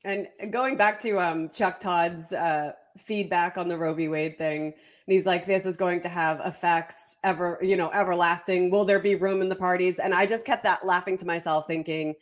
[0.04, 4.08] And going back to um, Chuck Todd's uh, feedback on the Roe v.
[4.08, 4.74] Wade thing, and
[5.08, 8.72] he's like, "This is going to have effects ever, you know, everlasting.
[8.72, 11.68] Will there be room in the parties?" And I just kept that laughing to myself,
[11.68, 12.16] thinking,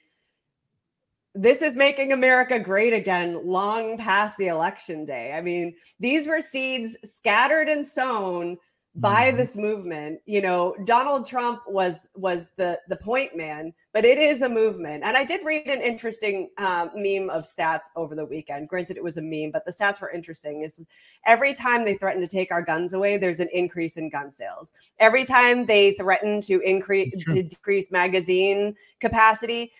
[1.36, 6.42] "This is making America great again, long past the election day." I mean, these were
[6.42, 8.58] seeds scattered and sown
[8.96, 10.20] by this movement.
[10.26, 15.04] You know donald trump was was the the point man but it is a movement.
[15.06, 18.68] And i did read an interesting um, meme of stats over the weekend.
[18.68, 20.64] Granted it was a meme but the stats were interesting.
[20.64, 20.84] Is
[21.26, 24.72] every time they threaten to take our guns away there's an increase in gun sales.
[25.00, 29.72] Every time they threaten to increase to decrease magazine capacity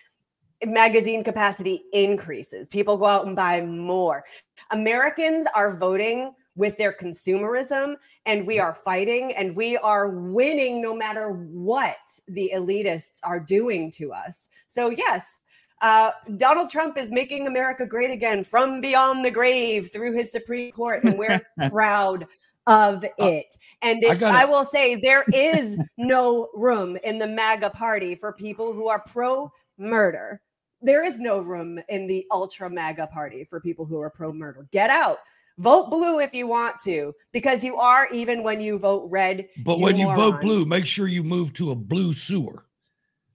[0.64, 4.22] magazine capacity increases people go out and buy more
[4.70, 7.94] americans are voting with their consumerism
[8.26, 11.96] and we are fighting and we are winning no matter what
[12.28, 14.48] the elitists are doing to us.
[14.68, 15.38] So, yes,
[15.80, 20.70] uh, Donald Trump is making America great again from beyond the grave through his Supreme
[20.72, 21.40] Court, and we're
[21.70, 22.26] proud
[22.66, 23.46] of it.
[23.80, 28.14] And I it, gotta- I will say there is no room in the MAGA party
[28.14, 30.42] for people who are pro murder.
[30.82, 34.66] There is no room in the ultra MAGA party for people who are pro murder.
[34.72, 35.18] Get out.
[35.58, 39.46] Vote blue if you want to, because you are even when you vote red.
[39.62, 42.64] But when you vote blue, make sure you move to a blue sewer.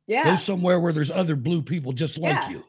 [0.08, 0.24] Yeah.
[0.24, 2.50] Go somewhere where there's other blue people just like Yeah.
[2.50, 2.64] you.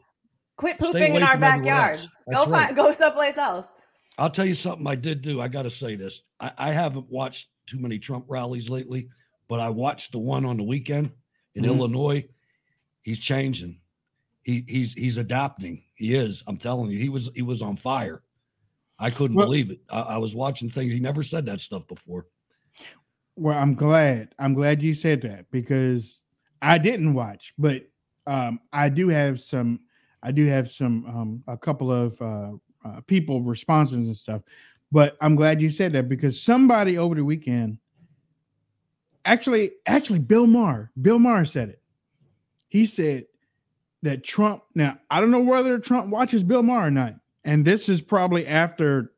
[0.57, 1.99] quit pooping in our backyard.
[2.31, 2.65] Go right.
[2.65, 3.73] find, go someplace else.
[4.17, 5.39] I'll tell you something I did do.
[5.39, 6.21] I got to say this.
[6.39, 9.07] I, I haven't watched too many Trump rallies lately,
[9.47, 11.11] but I watched the one on the weekend
[11.53, 11.67] in Mhm.
[11.67, 12.25] Illinois.
[13.03, 13.79] He's changing.
[14.47, 15.83] He he's he's adapting.
[15.95, 16.41] He is.
[16.47, 18.23] I'm telling you, he was he was on fire.
[18.97, 19.81] I couldn't Well- believe it.
[19.89, 20.93] I, I was watching things.
[20.93, 22.27] He never said that stuff before.
[23.35, 24.33] Well, I'm glad.
[24.39, 26.23] I'm glad you said that because
[26.61, 27.83] I didn't watch, but
[28.25, 29.81] um, I do have some.
[30.23, 32.51] I do have some um, a couple of uh,
[32.85, 34.43] uh, people responses and stuff.
[34.93, 37.79] But I'm glad you said that because somebody over the weekend,
[39.25, 41.81] actually, actually, Bill Maher, Bill Maher said it.
[42.69, 43.25] He said
[44.03, 44.63] that Trump.
[44.75, 48.47] Now I don't know whether Trump watches Bill Maher or not, and this is probably
[48.47, 49.13] after.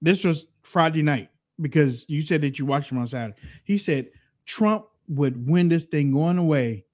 [0.00, 3.36] This was Friday night because you said that you watched him on Saturday.
[3.64, 4.10] He said
[4.46, 6.84] Trump would win this thing going away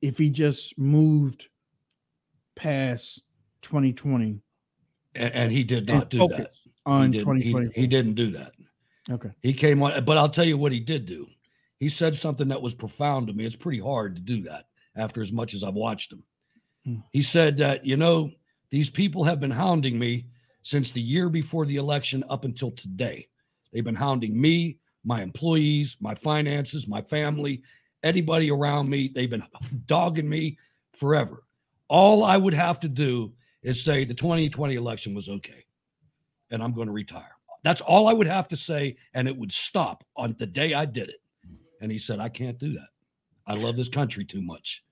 [0.00, 1.48] if he just moved
[2.54, 3.22] past
[3.62, 4.40] 2020
[5.14, 6.50] And, and he did not do that.
[6.86, 7.80] on he, didn't, he, 2020.
[7.80, 8.52] he didn't do that.
[9.10, 9.30] Okay.
[9.42, 11.26] He came on, but I'll tell you what he did do.
[11.78, 13.44] He said something that was profound to me.
[13.44, 14.66] It's pretty hard to do that
[14.96, 16.22] after as much as I've watched him.
[17.12, 18.30] He said that, you know,
[18.70, 20.26] these people have been hounding me
[20.62, 23.28] since the year before the election up until today.
[23.72, 27.62] They've been hounding me, my employees, my finances, my family,
[28.02, 29.08] anybody around me.
[29.08, 29.44] They've been
[29.86, 30.58] dogging me
[30.92, 31.44] forever.
[31.88, 33.32] All I would have to do
[33.62, 35.64] is say the 2020 election was okay
[36.50, 37.30] and I'm going to retire.
[37.64, 38.96] That's all I would have to say.
[39.14, 41.20] And it would stop on the day I did it.
[41.80, 42.88] And he said, I can't do that.
[43.46, 44.84] I love this country too much.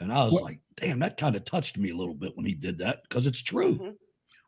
[0.00, 2.46] And I was What- like, damn, that kind of touched me a little bit when
[2.46, 3.96] he did that because it's true.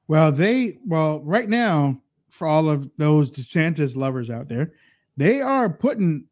[0.08, 2.00] Well, they well right now
[2.30, 4.72] for all of those DeSantis lovers out there,
[5.16, 6.24] they are putting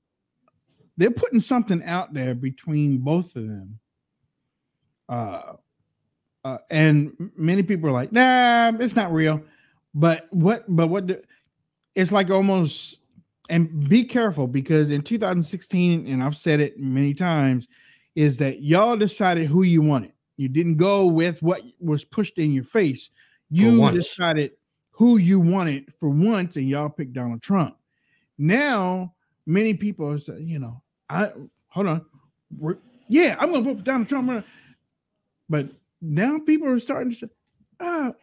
[0.97, 3.79] they're putting something out there between both of them.
[5.09, 5.55] Uh,
[6.45, 9.43] uh and many people are like, nah, it's not real.
[9.95, 11.23] But what but what the,
[11.95, 12.99] it's like almost
[13.51, 17.67] and be careful because in 2016, and I've said it many times,
[18.19, 20.11] is that y'all decided who you wanted.
[20.37, 23.11] You didn't go with what was pushed in your face.
[23.49, 24.51] You decided
[24.91, 27.77] who you wanted for once, and y'all picked Donald Trump.
[28.37, 29.15] Now,
[29.47, 31.31] many people are saying, you know, I
[31.69, 32.07] hold on,
[32.59, 34.45] We're, yeah, I'm gonna vote for Donald Trump.
[35.49, 35.69] But
[36.03, 37.29] now people are starting to say,
[37.79, 38.15] ah,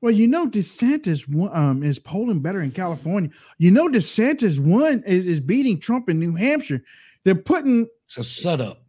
[0.00, 1.24] well, you know, DeSantis
[1.54, 3.30] um, is polling better in California.
[3.58, 6.82] You know, DeSantis won is, is beating Trump in New Hampshire.
[7.22, 8.82] They're putting it's a setup.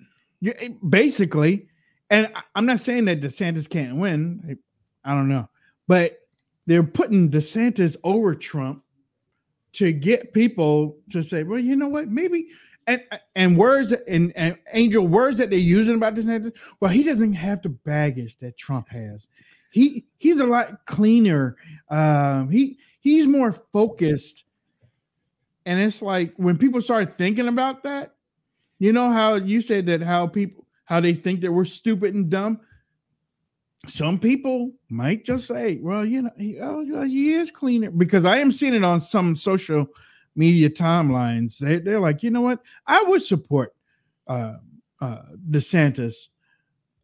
[0.87, 1.67] Basically.
[2.09, 4.57] And I'm not saying that DeSantis can't win.
[5.03, 5.49] I, don't know,
[5.87, 6.19] but
[6.65, 8.83] they're putting DeSantis over Trump
[9.73, 12.47] to get people to say, well, you know what, maybe.
[12.87, 13.03] And
[13.35, 16.53] and words and, and angel words that they're using about DeSantis.
[16.79, 19.27] Well, he doesn't have the baggage that Trump has.
[19.71, 21.57] He he's a lot cleaner.
[21.89, 24.45] Um, he he's more focused.
[25.65, 28.15] And it's like when people start thinking about that,
[28.79, 32.29] you know how you said that how people how they think that we're stupid and
[32.29, 32.61] dumb.
[33.87, 38.37] Some people might just say, "Well, you know, he, oh, he is cleaner," because I
[38.37, 39.87] am seeing it on some social
[40.35, 41.57] media timelines.
[41.57, 43.75] They they're like, you know what, I would support
[44.27, 44.55] uh,
[45.01, 46.27] uh, DeSantis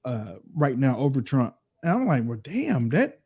[0.05, 3.19] uh, right now over Trump, and I'm like, well, damn, that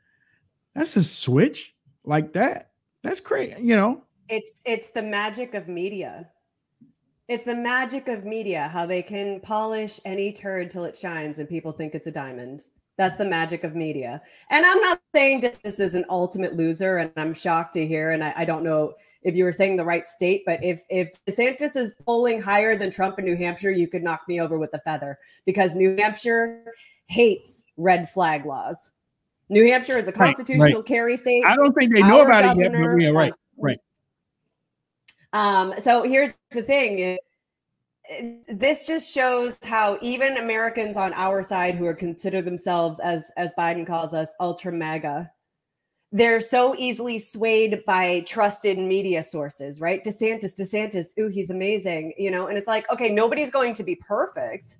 [0.75, 2.71] that's a switch like that.
[3.03, 4.03] That's crazy, you know.
[4.29, 6.29] It's it's the magic of media.
[7.27, 11.49] It's the magic of media, how they can polish any turd till it shines and
[11.49, 12.67] people think it's a diamond.
[12.97, 14.21] That's the magic of media.
[14.49, 18.11] And I'm not saying this is an ultimate loser, and I'm shocked to hear.
[18.11, 21.11] And I, I don't know if you were saying the right state, but if if
[21.25, 24.73] DeSantis is polling higher than Trump in New Hampshire, you could knock me over with
[24.73, 26.63] a feather because New Hampshire
[27.05, 28.91] hates red flag laws.
[29.49, 30.35] New Hampshire is a Right, right.
[30.35, 31.43] constitutional carry state.
[31.45, 33.79] I don't think they know Our about it yet, but yeah, right, right.
[35.33, 37.17] Um, so here's the thing.
[38.47, 43.53] This just shows how even Americans on our side who are consider themselves as as
[43.57, 45.29] Biden calls us ultra MAGA,
[46.13, 50.01] they're so easily swayed by trusted media sources, right?
[50.03, 53.95] DeSantis, DeSantis, ooh, he's amazing, you know, and it's like, okay, nobody's going to be
[53.95, 54.77] perfect,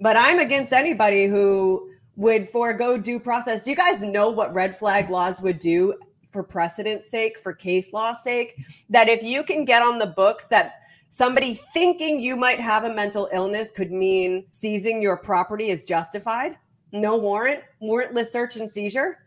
[0.00, 3.62] but I'm against anybody who would forego due process.
[3.64, 5.94] Do you guys know what red flag laws would do
[6.28, 8.58] for precedent's sake, for case law's sake?
[8.90, 12.94] That if you can get on the books that somebody thinking you might have a
[12.94, 16.56] mental illness could mean seizing your property is justified?
[16.92, 19.18] No warrant, warrantless search and seizure.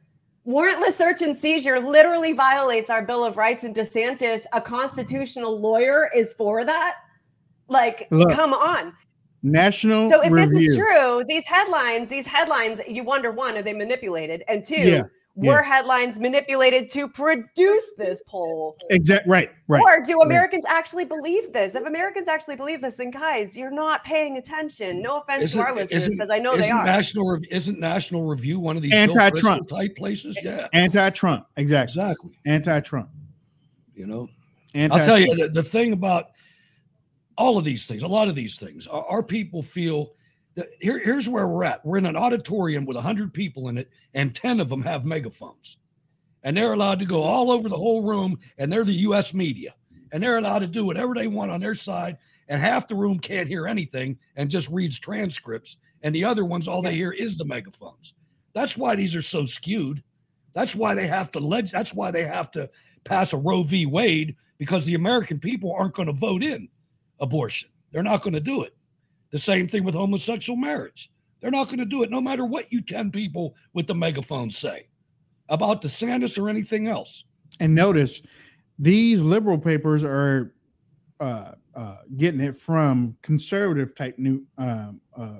[0.48, 6.10] Warrantless search and seizure literally violates our Bill of Rights, and DeSantis, a constitutional lawyer,
[6.16, 6.96] is for that.
[7.68, 8.32] Like, Look.
[8.32, 8.94] come on.
[9.44, 10.10] National.
[10.10, 14.44] So if this is true, these headlines, these headlines, you wonder one, are they manipulated?
[14.48, 15.04] And two, Yeah,
[15.40, 15.64] were yeah.
[15.64, 18.76] headlines manipulated to produce this poll?
[18.90, 19.82] Exact right, right.
[19.82, 20.26] Or do right.
[20.26, 21.76] Americans actually believe this?
[21.76, 25.02] If Americans actually believe this, then guys, you're not paying attention.
[25.02, 26.86] No offense to our listeners, because I know they isn't are.
[26.86, 29.68] National Rev- isn't National Review one of these Anti-Trump.
[29.68, 30.38] Kristol type places?
[30.44, 32.02] Yeah, Anti-Trump, exactly.
[32.02, 32.40] Exactly.
[32.46, 33.10] Anti-Trump.
[34.00, 34.30] you know.
[34.74, 36.32] Anti- I'll tell you the, the thing about
[37.38, 40.12] all of these things, a lot of these things, our, our people feel
[40.56, 41.86] that here, here's where we're at.
[41.86, 45.78] We're in an auditorium with 100 people in it, and 10 of them have megaphones.
[46.44, 49.76] And they're allowed to go all over the whole room, and they're the US media.
[50.12, 52.18] And they're allowed to do whatever they want on their side.
[52.48, 55.78] And half the room can't hear anything and just reads transcripts.
[56.02, 58.16] And the other ones, all they hear is the megaphones.
[58.54, 60.02] That's why these are so skewed.
[60.54, 62.70] That's why they have to leg- that's why they have to
[63.04, 63.86] pass a Roe v.
[63.86, 66.68] Wade because the American people aren't going to vote in
[67.20, 67.70] abortion.
[67.92, 68.76] They're not going to do it.
[69.32, 71.12] The same thing with homosexual marriage.
[71.42, 74.52] They're not going to do it no matter what you 10 people with the megaphone
[74.52, 74.88] say
[75.48, 77.24] about DeSantis or anything else.
[77.60, 78.22] And notice
[78.78, 80.54] these liberal papers are
[81.20, 85.40] uh, uh, getting it from conservative type new um, uh,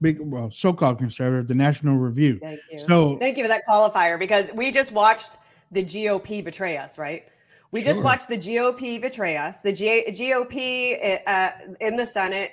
[0.00, 2.38] big well so-called conservative, the National Review.
[2.40, 2.78] Thank you.
[2.78, 5.38] So Thank you for that qualifier because we just watched
[5.70, 7.26] the GOP betray us, right?
[7.72, 9.60] We just watched the GOP betray us.
[9.60, 11.50] The G- GOP uh,
[11.80, 12.52] in the Senate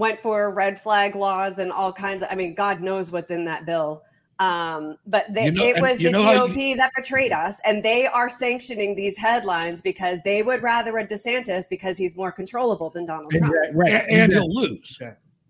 [0.00, 3.44] went for red flag laws and all kinds of, I mean, God knows what's in
[3.44, 4.02] that bill.
[4.40, 7.82] Um, but they, You know- it was the know how GOP that betrayed us, and
[7.82, 12.88] they are sanctioning these headlines because they would rather a DeSantis because he's more controllable
[12.88, 13.52] than Donald Trump.
[13.54, 13.92] Exactly, right.
[13.92, 14.98] and, and he'll lose.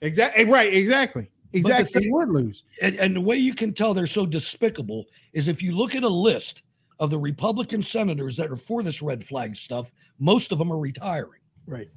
[0.02, 0.44] Exactly.
[0.44, 0.74] Right.
[0.74, 1.30] Exactly.
[1.52, 1.84] Exactly.
[1.92, 2.64] thing- They would lose.
[2.82, 6.02] And, and the way you can tell they're so despicable is if you look at
[6.02, 6.62] a list
[6.98, 10.78] of the Republican senators that are for this red flag stuff, most of them are
[10.78, 11.40] retiring.
[11.66, 11.88] Right.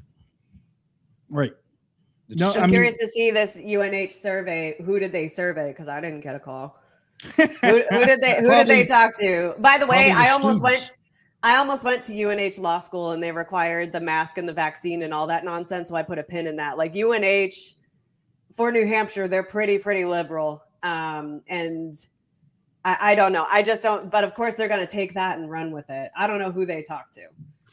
[1.30, 1.54] Right.
[2.36, 4.76] No, I'm I mean- curious to see this UNH survey.
[4.84, 5.70] Who did they survey?
[5.72, 6.80] Because I didn't get a call.
[7.36, 9.56] who, who did they Who did they talk to?
[9.60, 10.82] By the way, the I almost students.
[10.82, 10.98] went.
[11.46, 15.04] I almost went to UNH law school and they required the mask and the vaccine
[15.04, 15.90] and all that nonsense.
[15.90, 16.78] So I put a pin in that.
[16.78, 17.76] Like UNH
[18.56, 20.64] for New Hampshire, they're pretty pretty liberal.
[20.84, 21.94] Um, and
[22.86, 23.46] I, I don't know.
[23.50, 24.10] I just don't.
[24.10, 26.12] But of course, they're going to take that and run with it.
[26.16, 27.22] I don't know who they talk to.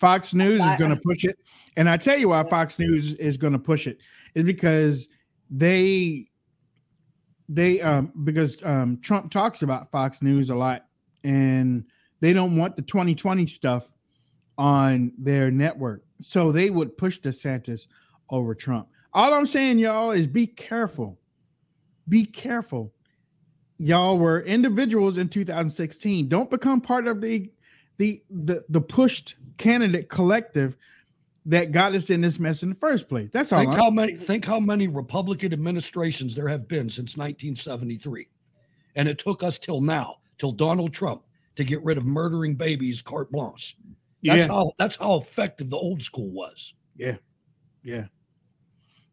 [0.00, 1.38] Fox News is going to push it,
[1.76, 3.98] and I tell you why Fox News is going to push it
[4.34, 5.08] is because
[5.50, 6.28] they
[7.48, 10.86] they um because um Trump talks about Fox News a lot,
[11.22, 11.84] and
[12.20, 13.92] they don't want the 2020 stuff
[14.56, 17.86] on their network, so they would push DeSantis
[18.30, 18.88] over Trump.
[19.12, 21.18] All I'm saying, y'all, is be careful.
[22.08, 22.92] Be careful.
[23.78, 26.28] Y'all were individuals in 2016.
[26.28, 27.50] Don't become part of the
[27.98, 30.76] the the the pushed candidate collective
[31.46, 33.30] that got us in this mess in the first place.
[33.32, 33.60] That's all.
[33.60, 38.28] Think I'm- how many think how many Republican administrations there have been since 1973.
[38.96, 41.22] And it took us till now, till Donald Trump,
[41.56, 43.76] to get rid of murdering babies carte blanche.
[44.22, 44.46] That's Yeah.
[44.48, 46.74] how that's how effective the old school was.
[46.96, 47.16] Yeah.
[47.82, 48.06] Yeah.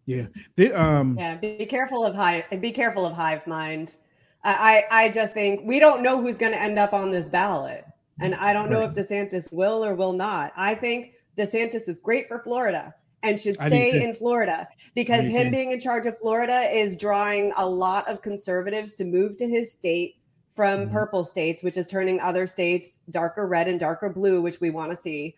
[0.06, 0.28] Yeah.
[0.56, 2.44] The, um Yeah, be careful of hive.
[2.62, 3.98] Be careful of hive mind.
[4.44, 7.28] I I, I just think we don't know who's going to end up on this
[7.30, 7.86] ballot,
[8.20, 10.52] and I don't know if DeSantis will or will not.
[10.56, 12.94] I think DeSantis is great for Florida
[13.24, 15.52] and should stay in Florida because him too.
[15.52, 19.72] being in charge of Florida is drawing a lot of conservatives to move to his
[19.72, 20.16] state
[20.52, 20.92] from Mm-hmm.
[20.92, 24.92] purple states, which is turning other states darker red and darker blue, which we want
[24.92, 25.36] to see.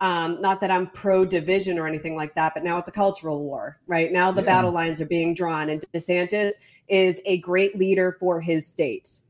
[0.00, 3.40] Um, not that I'm pro division or anything like that, but now it's a cultural
[3.42, 4.10] war, right?
[4.12, 4.46] Now the Yeah.
[4.46, 6.52] battle lines are being drawn, and DeSantis
[6.88, 9.20] is a great leader for his state.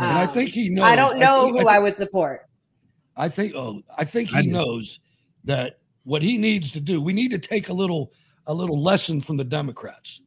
[0.00, 0.84] And I Um, think he knows.
[0.84, 2.48] I don't know think- who I, think- would support.
[3.16, 4.50] I think oh, I think he do.
[4.50, 5.00] knows
[5.44, 8.12] that what he needs to do, we need to take a little
[8.46, 10.20] a little lesson from the Democrats.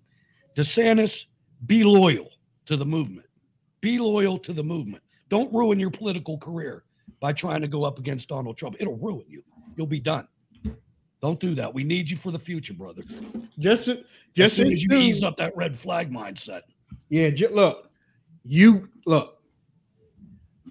[0.55, 1.25] DeSantis,
[1.65, 2.29] be loyal
[2.65, 3.25] to the movement.
[3.79, 5.03] Be loyal to the movement.
[5.29, 6.83] Don't ruin your political career
[7.19, 8.75] by trying to go up against Donald Trump.
[8.79, 9.41] It'll ruin you.
[9.77, 10.27] You'll be done.
[11.21, 11.73] Don't do that.
[11.73, 13.03] We need you for the future, brother.
[13.57, 14.05] just Just just
[14.37, 16.61] as soon as you assume- ease up that red flag mindset.
[17.09, 17.89] Yeah, ju- look,
[18.45, 19.40] you look.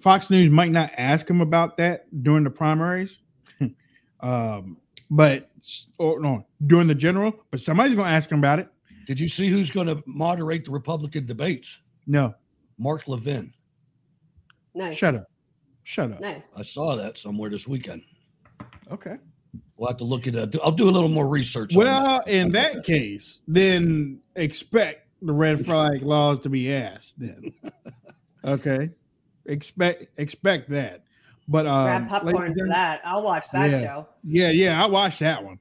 [0.01, 3.19] Fox News might not ask him about that during the primaries,
[4.19, 4.77] um,
[5.09, 5.49] but
[5.97, 8.69] or no during the general, but somebody's going to ask him about it.
[9.05, 11.81] Did you see who's going to moderate the Republican debates?
[12.07, 12.33] No,
[12.77, 13.53] Mark Levin.
[14.73, 14.97] Nice.
[14.97, 15.27] shut up,
[15.83, 16.19] shut up.
[16.19, 16.55] Nice.
[16.57, 18.03] I saw that somewhere this weekend.
[18.91, 19.17] Okay.
[19.75, 20.55] We'll have to look at that.
[20.63, 21.75] I'll do a little more research.
[21.75, 22.03] on that.
[22.03, 27.19] Well, in that case, then expect the red flag laws to be asked.
[27.19, 27.51] Then,
[28.45, 28.91] okay,
[29.45, 31.03] expect expect that.
[31.47, 33.01] But um, Grab popcorn for that.
[33.03, 33.79] I'll watch that yeah.
[33.81, 34.07] show.
[34.23, 35.59] Yeah, yeah, I watched that one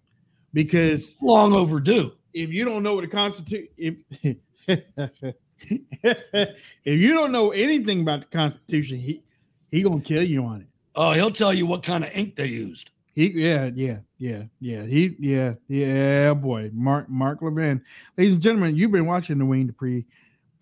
[0.53, 2.13] because long overdue.
[2.33, 3.97] If you don't know what the Constitution, if
[5.69, 6.55] if
[6.85, 9.23] you don't know anything about the Constitution, he
[9.71, 10.67] he gonna kill you on it.
[10.95, 12.91] Oh, he'll tell you what kind of ink they used.
[13.15, 17.83] He yeah yeah yeah yeah he yeah yeah boy Mark Mark Levin,
[18.17, 20.07] ladies and gentlemen, you've been watching the Wayne Dupree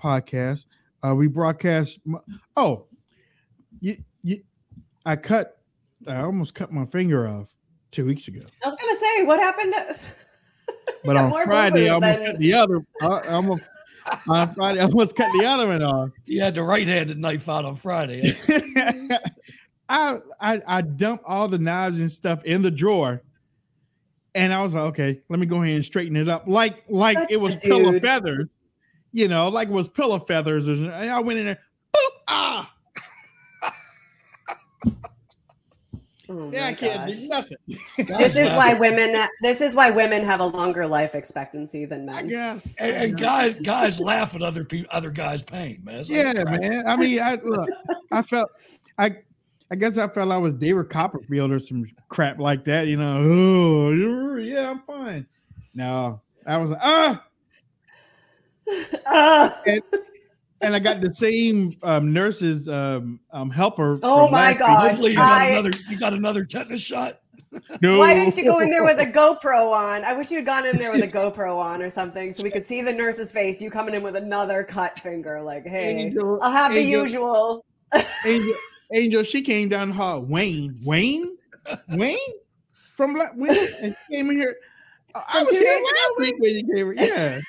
[0.03, 0.67] podcast.
[1.07, 1.99] Uh, we broadcast.
[2.57, 2.87] Oh,
[3.81, 4.43] you you,
[5.07, 5.59] I cut.
[6.07, 7.49] I almost cut my finger off
[7.91, 8.41] two weeks ago.
[8.65, 9.73] I was gonna say, what happened?
[9.73, 10.15] To-
[11.05, 12.81] But on Friday, I'm gonna cut the other.
[13.03, 13.63] I, I'm gonna,
[14.29, 16.11] on Friday, I almost cut the other one off.
[16.27, 18.33] You had the right-handed knife out on Friday.
[19.89, 23.23] I, I I dumped all the knives and stuff in the drawer,
[24.35, 27.17] and I was like, okay, let me go ahead and straighten it up, like like
[27.19, 28.49] Such it was pillow feathers,
[29.13, 30.69] you know, like it was pillow feathers.
[30.69, 31.59] And I went in there,
[31.95, 32.71] boop, ah,
[36.31, 37.17] Oh yeah, I can't gosh.
[37.17, 37.57] do nothing.
[38.19, 39.17] This is why women.
[39.41, 42.29] This is why women have a longer life expectancy than men.
[42.29, 45.99] Yeah, and, and guys, guys laugh at other people, other guys' pain, man.
[45.99, 46.61] Like yeah, crap.
[46.61, 46.85] man.
[46.87, 47.69] I mean, I look,
[48.13, 48.51] I felt,
[48.99, 49.17] I,
[49.71, 52.89] I guess I felt I was David Copperfield or some crap like that.
[52.89, 55.27] You know, oh yeah, I'm fine.
[55.73, 57.25] No, I was like, ah,
[59.07, 59.63] Ah.
[59.67, 59.81] and,
[60.61, 63.97] and I got the same um, nurse's um, um, helper.
[64.03, 65.71] Oh my gosh, Hopefully, you got I- another.
[65.89, 67.21] You got another tetanus shot.
[67.81, 67.99] No.
[67.99, 70.05] Why didn't you go in there with a GoPro on?
[70.05, 72.51] I wish you had gone in there with a GoPro on or something so we
[72.51, 73.63] could see the nurse's face.
[73.63, 77.65] You coming in with another cut finger, like, hey, Angel, I'll have the usual.
[78.27, 78.55] Angel,
[78.93, 80.21] Angel, she came down the hall.
[80.23, 81.37] Wayne, Wayne,
[81.91, 82.19] Wayne
[82.97, 83.51] from Black Wayne,
[83.83, 84.57] and she came in here.
[85.15, 86.91] I From was here last week when you came.
[86.93, 86.99] in.
[86.99, 87.41] Yeah,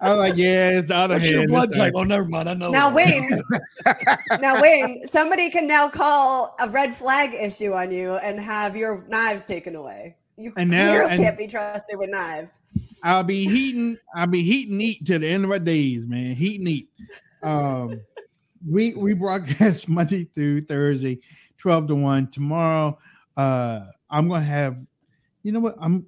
[0.00, 1.92] I was like, yeah, it's the other What's your blood type?
[1.94, 2.48] Oh, never mind.
[2.48, 2.70] I know.
[2.70, 3.42] Now, Wayne,
[4.40, 9.04] now, Wayne, somebody can now call a red flag issue on you and have your
[9.08, 10.16] knives taken away.
[10.36, 12.58] You And now- clearly and- can't be trusted with knives.
[13.04, 13.96] I'll be heating.
[14.14, 16.34] I'll be heating eat till the end of my days, man.
[16.34, 16.88] Heating eat.
[17.42, 18.00] Um,
[18.66, 21.18] we we broadcast Monday through Thursday,
[21.58, 22.30] twelve to one.
[22.30, 22.98] Tomorrow,
[23.36, 24.76] uh, I'm gonna have.
[25.42, 25.76] You know what?
[25.80, 26.06] I'm.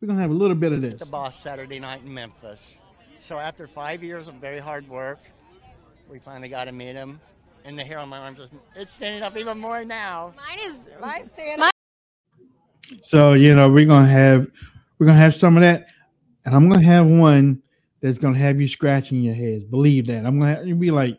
[0.00, 1.00] We're gonna have a little bit of this.
[1.00, 2.80] the boss Saturday night in Memphis.
[3.18, 5.18] So after five years of very hard work,
[6.08, 7.20] we finally got to meet him.
[7.64, 10.32] And the hair on my arms is it's standing up even more now.
[10.36, 11.64] Mine is my stand.
[13.02, 14.46] So you know we're gonna have
[14.98, 15.88] we're gonna have some of that,
[16.44, 17.60] and I'm gonna have one
[18.00, 19.64] that's gonna have you scratching your heads.
[19.64, 20.24] Believe that.
[20.24, 21.18] I'm gonna have, you'll be like,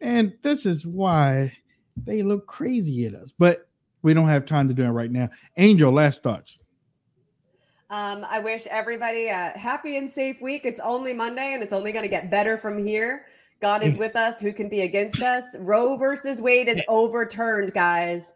[0.00, 1.52] and this is why
[1.96, 3.34] they look crazy at us.
[3.36, 3.68] But
[4.02, 5.28] we don't have time to do it right now.
[5.56, 6.59] Angel, last thoughts.
[7.90, 10.64] Um, I wish everybody a happy and safe week.
[10.64, 13.26] It's only Monday and it's only going to get better from here.
[13.60, 14.40] God is with us.
[14.40, 15.56] Who can be against us?
[15.58, 18.32] Roe versus Wade is overturned, guys.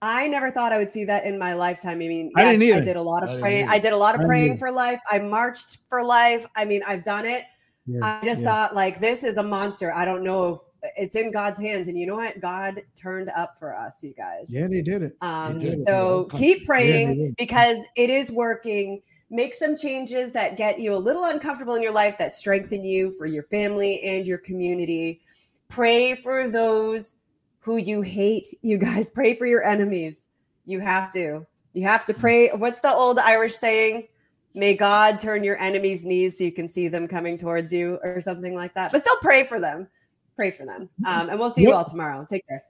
[0.00, 1.96] I never thought I would see that in my lifetime.
[1.96, 3.68] I mean, I yes, didn't I, did a lot of praying.
[3.68, 5.00] I did a lot of praying for life.
[5.10, 6.46] I marched for life.
[6.56, 7.44] I mean, I've done it.
[7.86, 8.48] Yeah, I just yeah.
[8.48, 9.92] thought like this is a monster.
[9.94, 10.60] I don't know if
[10.96, 11.88] it's in God's hands.
[11.88, 12.40] And you know what?
[12.40, 14.54] God turned up for us, you guys.
[14.54, 15.16] Yeah, they did it.
[15.20, 16.38] Um, did so Yeah.
[16.38, 17.36] keep praying did.
[17.36, 19.02] because it is working.
[19.30, 23.12] Make some changes that get you a little uncomfortable in your life that strengthen you
[23.12, 25.22] for your family and your community.
[25.68, 27.14] Pray for those
[27.60, 28.48] who you hate.
[28.62, 30.28] You guys pray for your enemies.
[30.66, 31.46] You have to.
[31.72, 32.50] You have to pray.
[32.50, 34.08] What's the old Irish saying?
[34.54, 38.20] May God turn your enemies' knees so you can see them coming towards you, or
[38.20, 38.92] something like that.
[38.92, 39.88] But still pray for them.
[40.36, 40.88] Pray for them.
[41.06, 42.24] Um, and we'll see you all tomorrow.
[42.28, 42.62] Take care.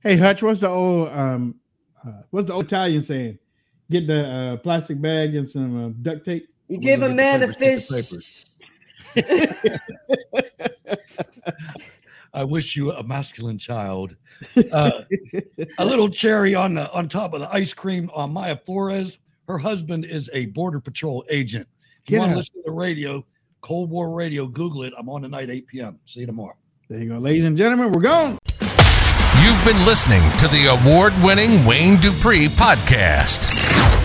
[0.00, 1.54] Hey Hutch, what's the old um
[2.06, 3.38] uh, what's the old Italian saying?
[3.90, 6.48] Get the uh, plastic bag and some uh, duct tape.
[6.68, 8.46] You I'm give a man a papers,
[9.14, 9.80] get the fish.
[12.34, 14.16] I wish you a masculine child.
[14.72, 15.02] Uh,
[15.78, 19.18] a little cherry on the on top of the ice cream on Mayra Flores.
[19.46, 21.68] Her husband is a border patrol agent.
[22.02, 23.24] If you Get want to listen to the radio,
[23.60, 24.92] Cold War Radio, Google it.
[24.98, 25.98] I'm on tonight, 8 p.m.
[26.04, 26.56] See you tomorrow.
[26.90, 27.92] There you go, ladies and gentlemen.
[27.92, 28.38] We're gone.
[29.42, 33.63] You've been listening to the award winning Wayne Dupree podcast.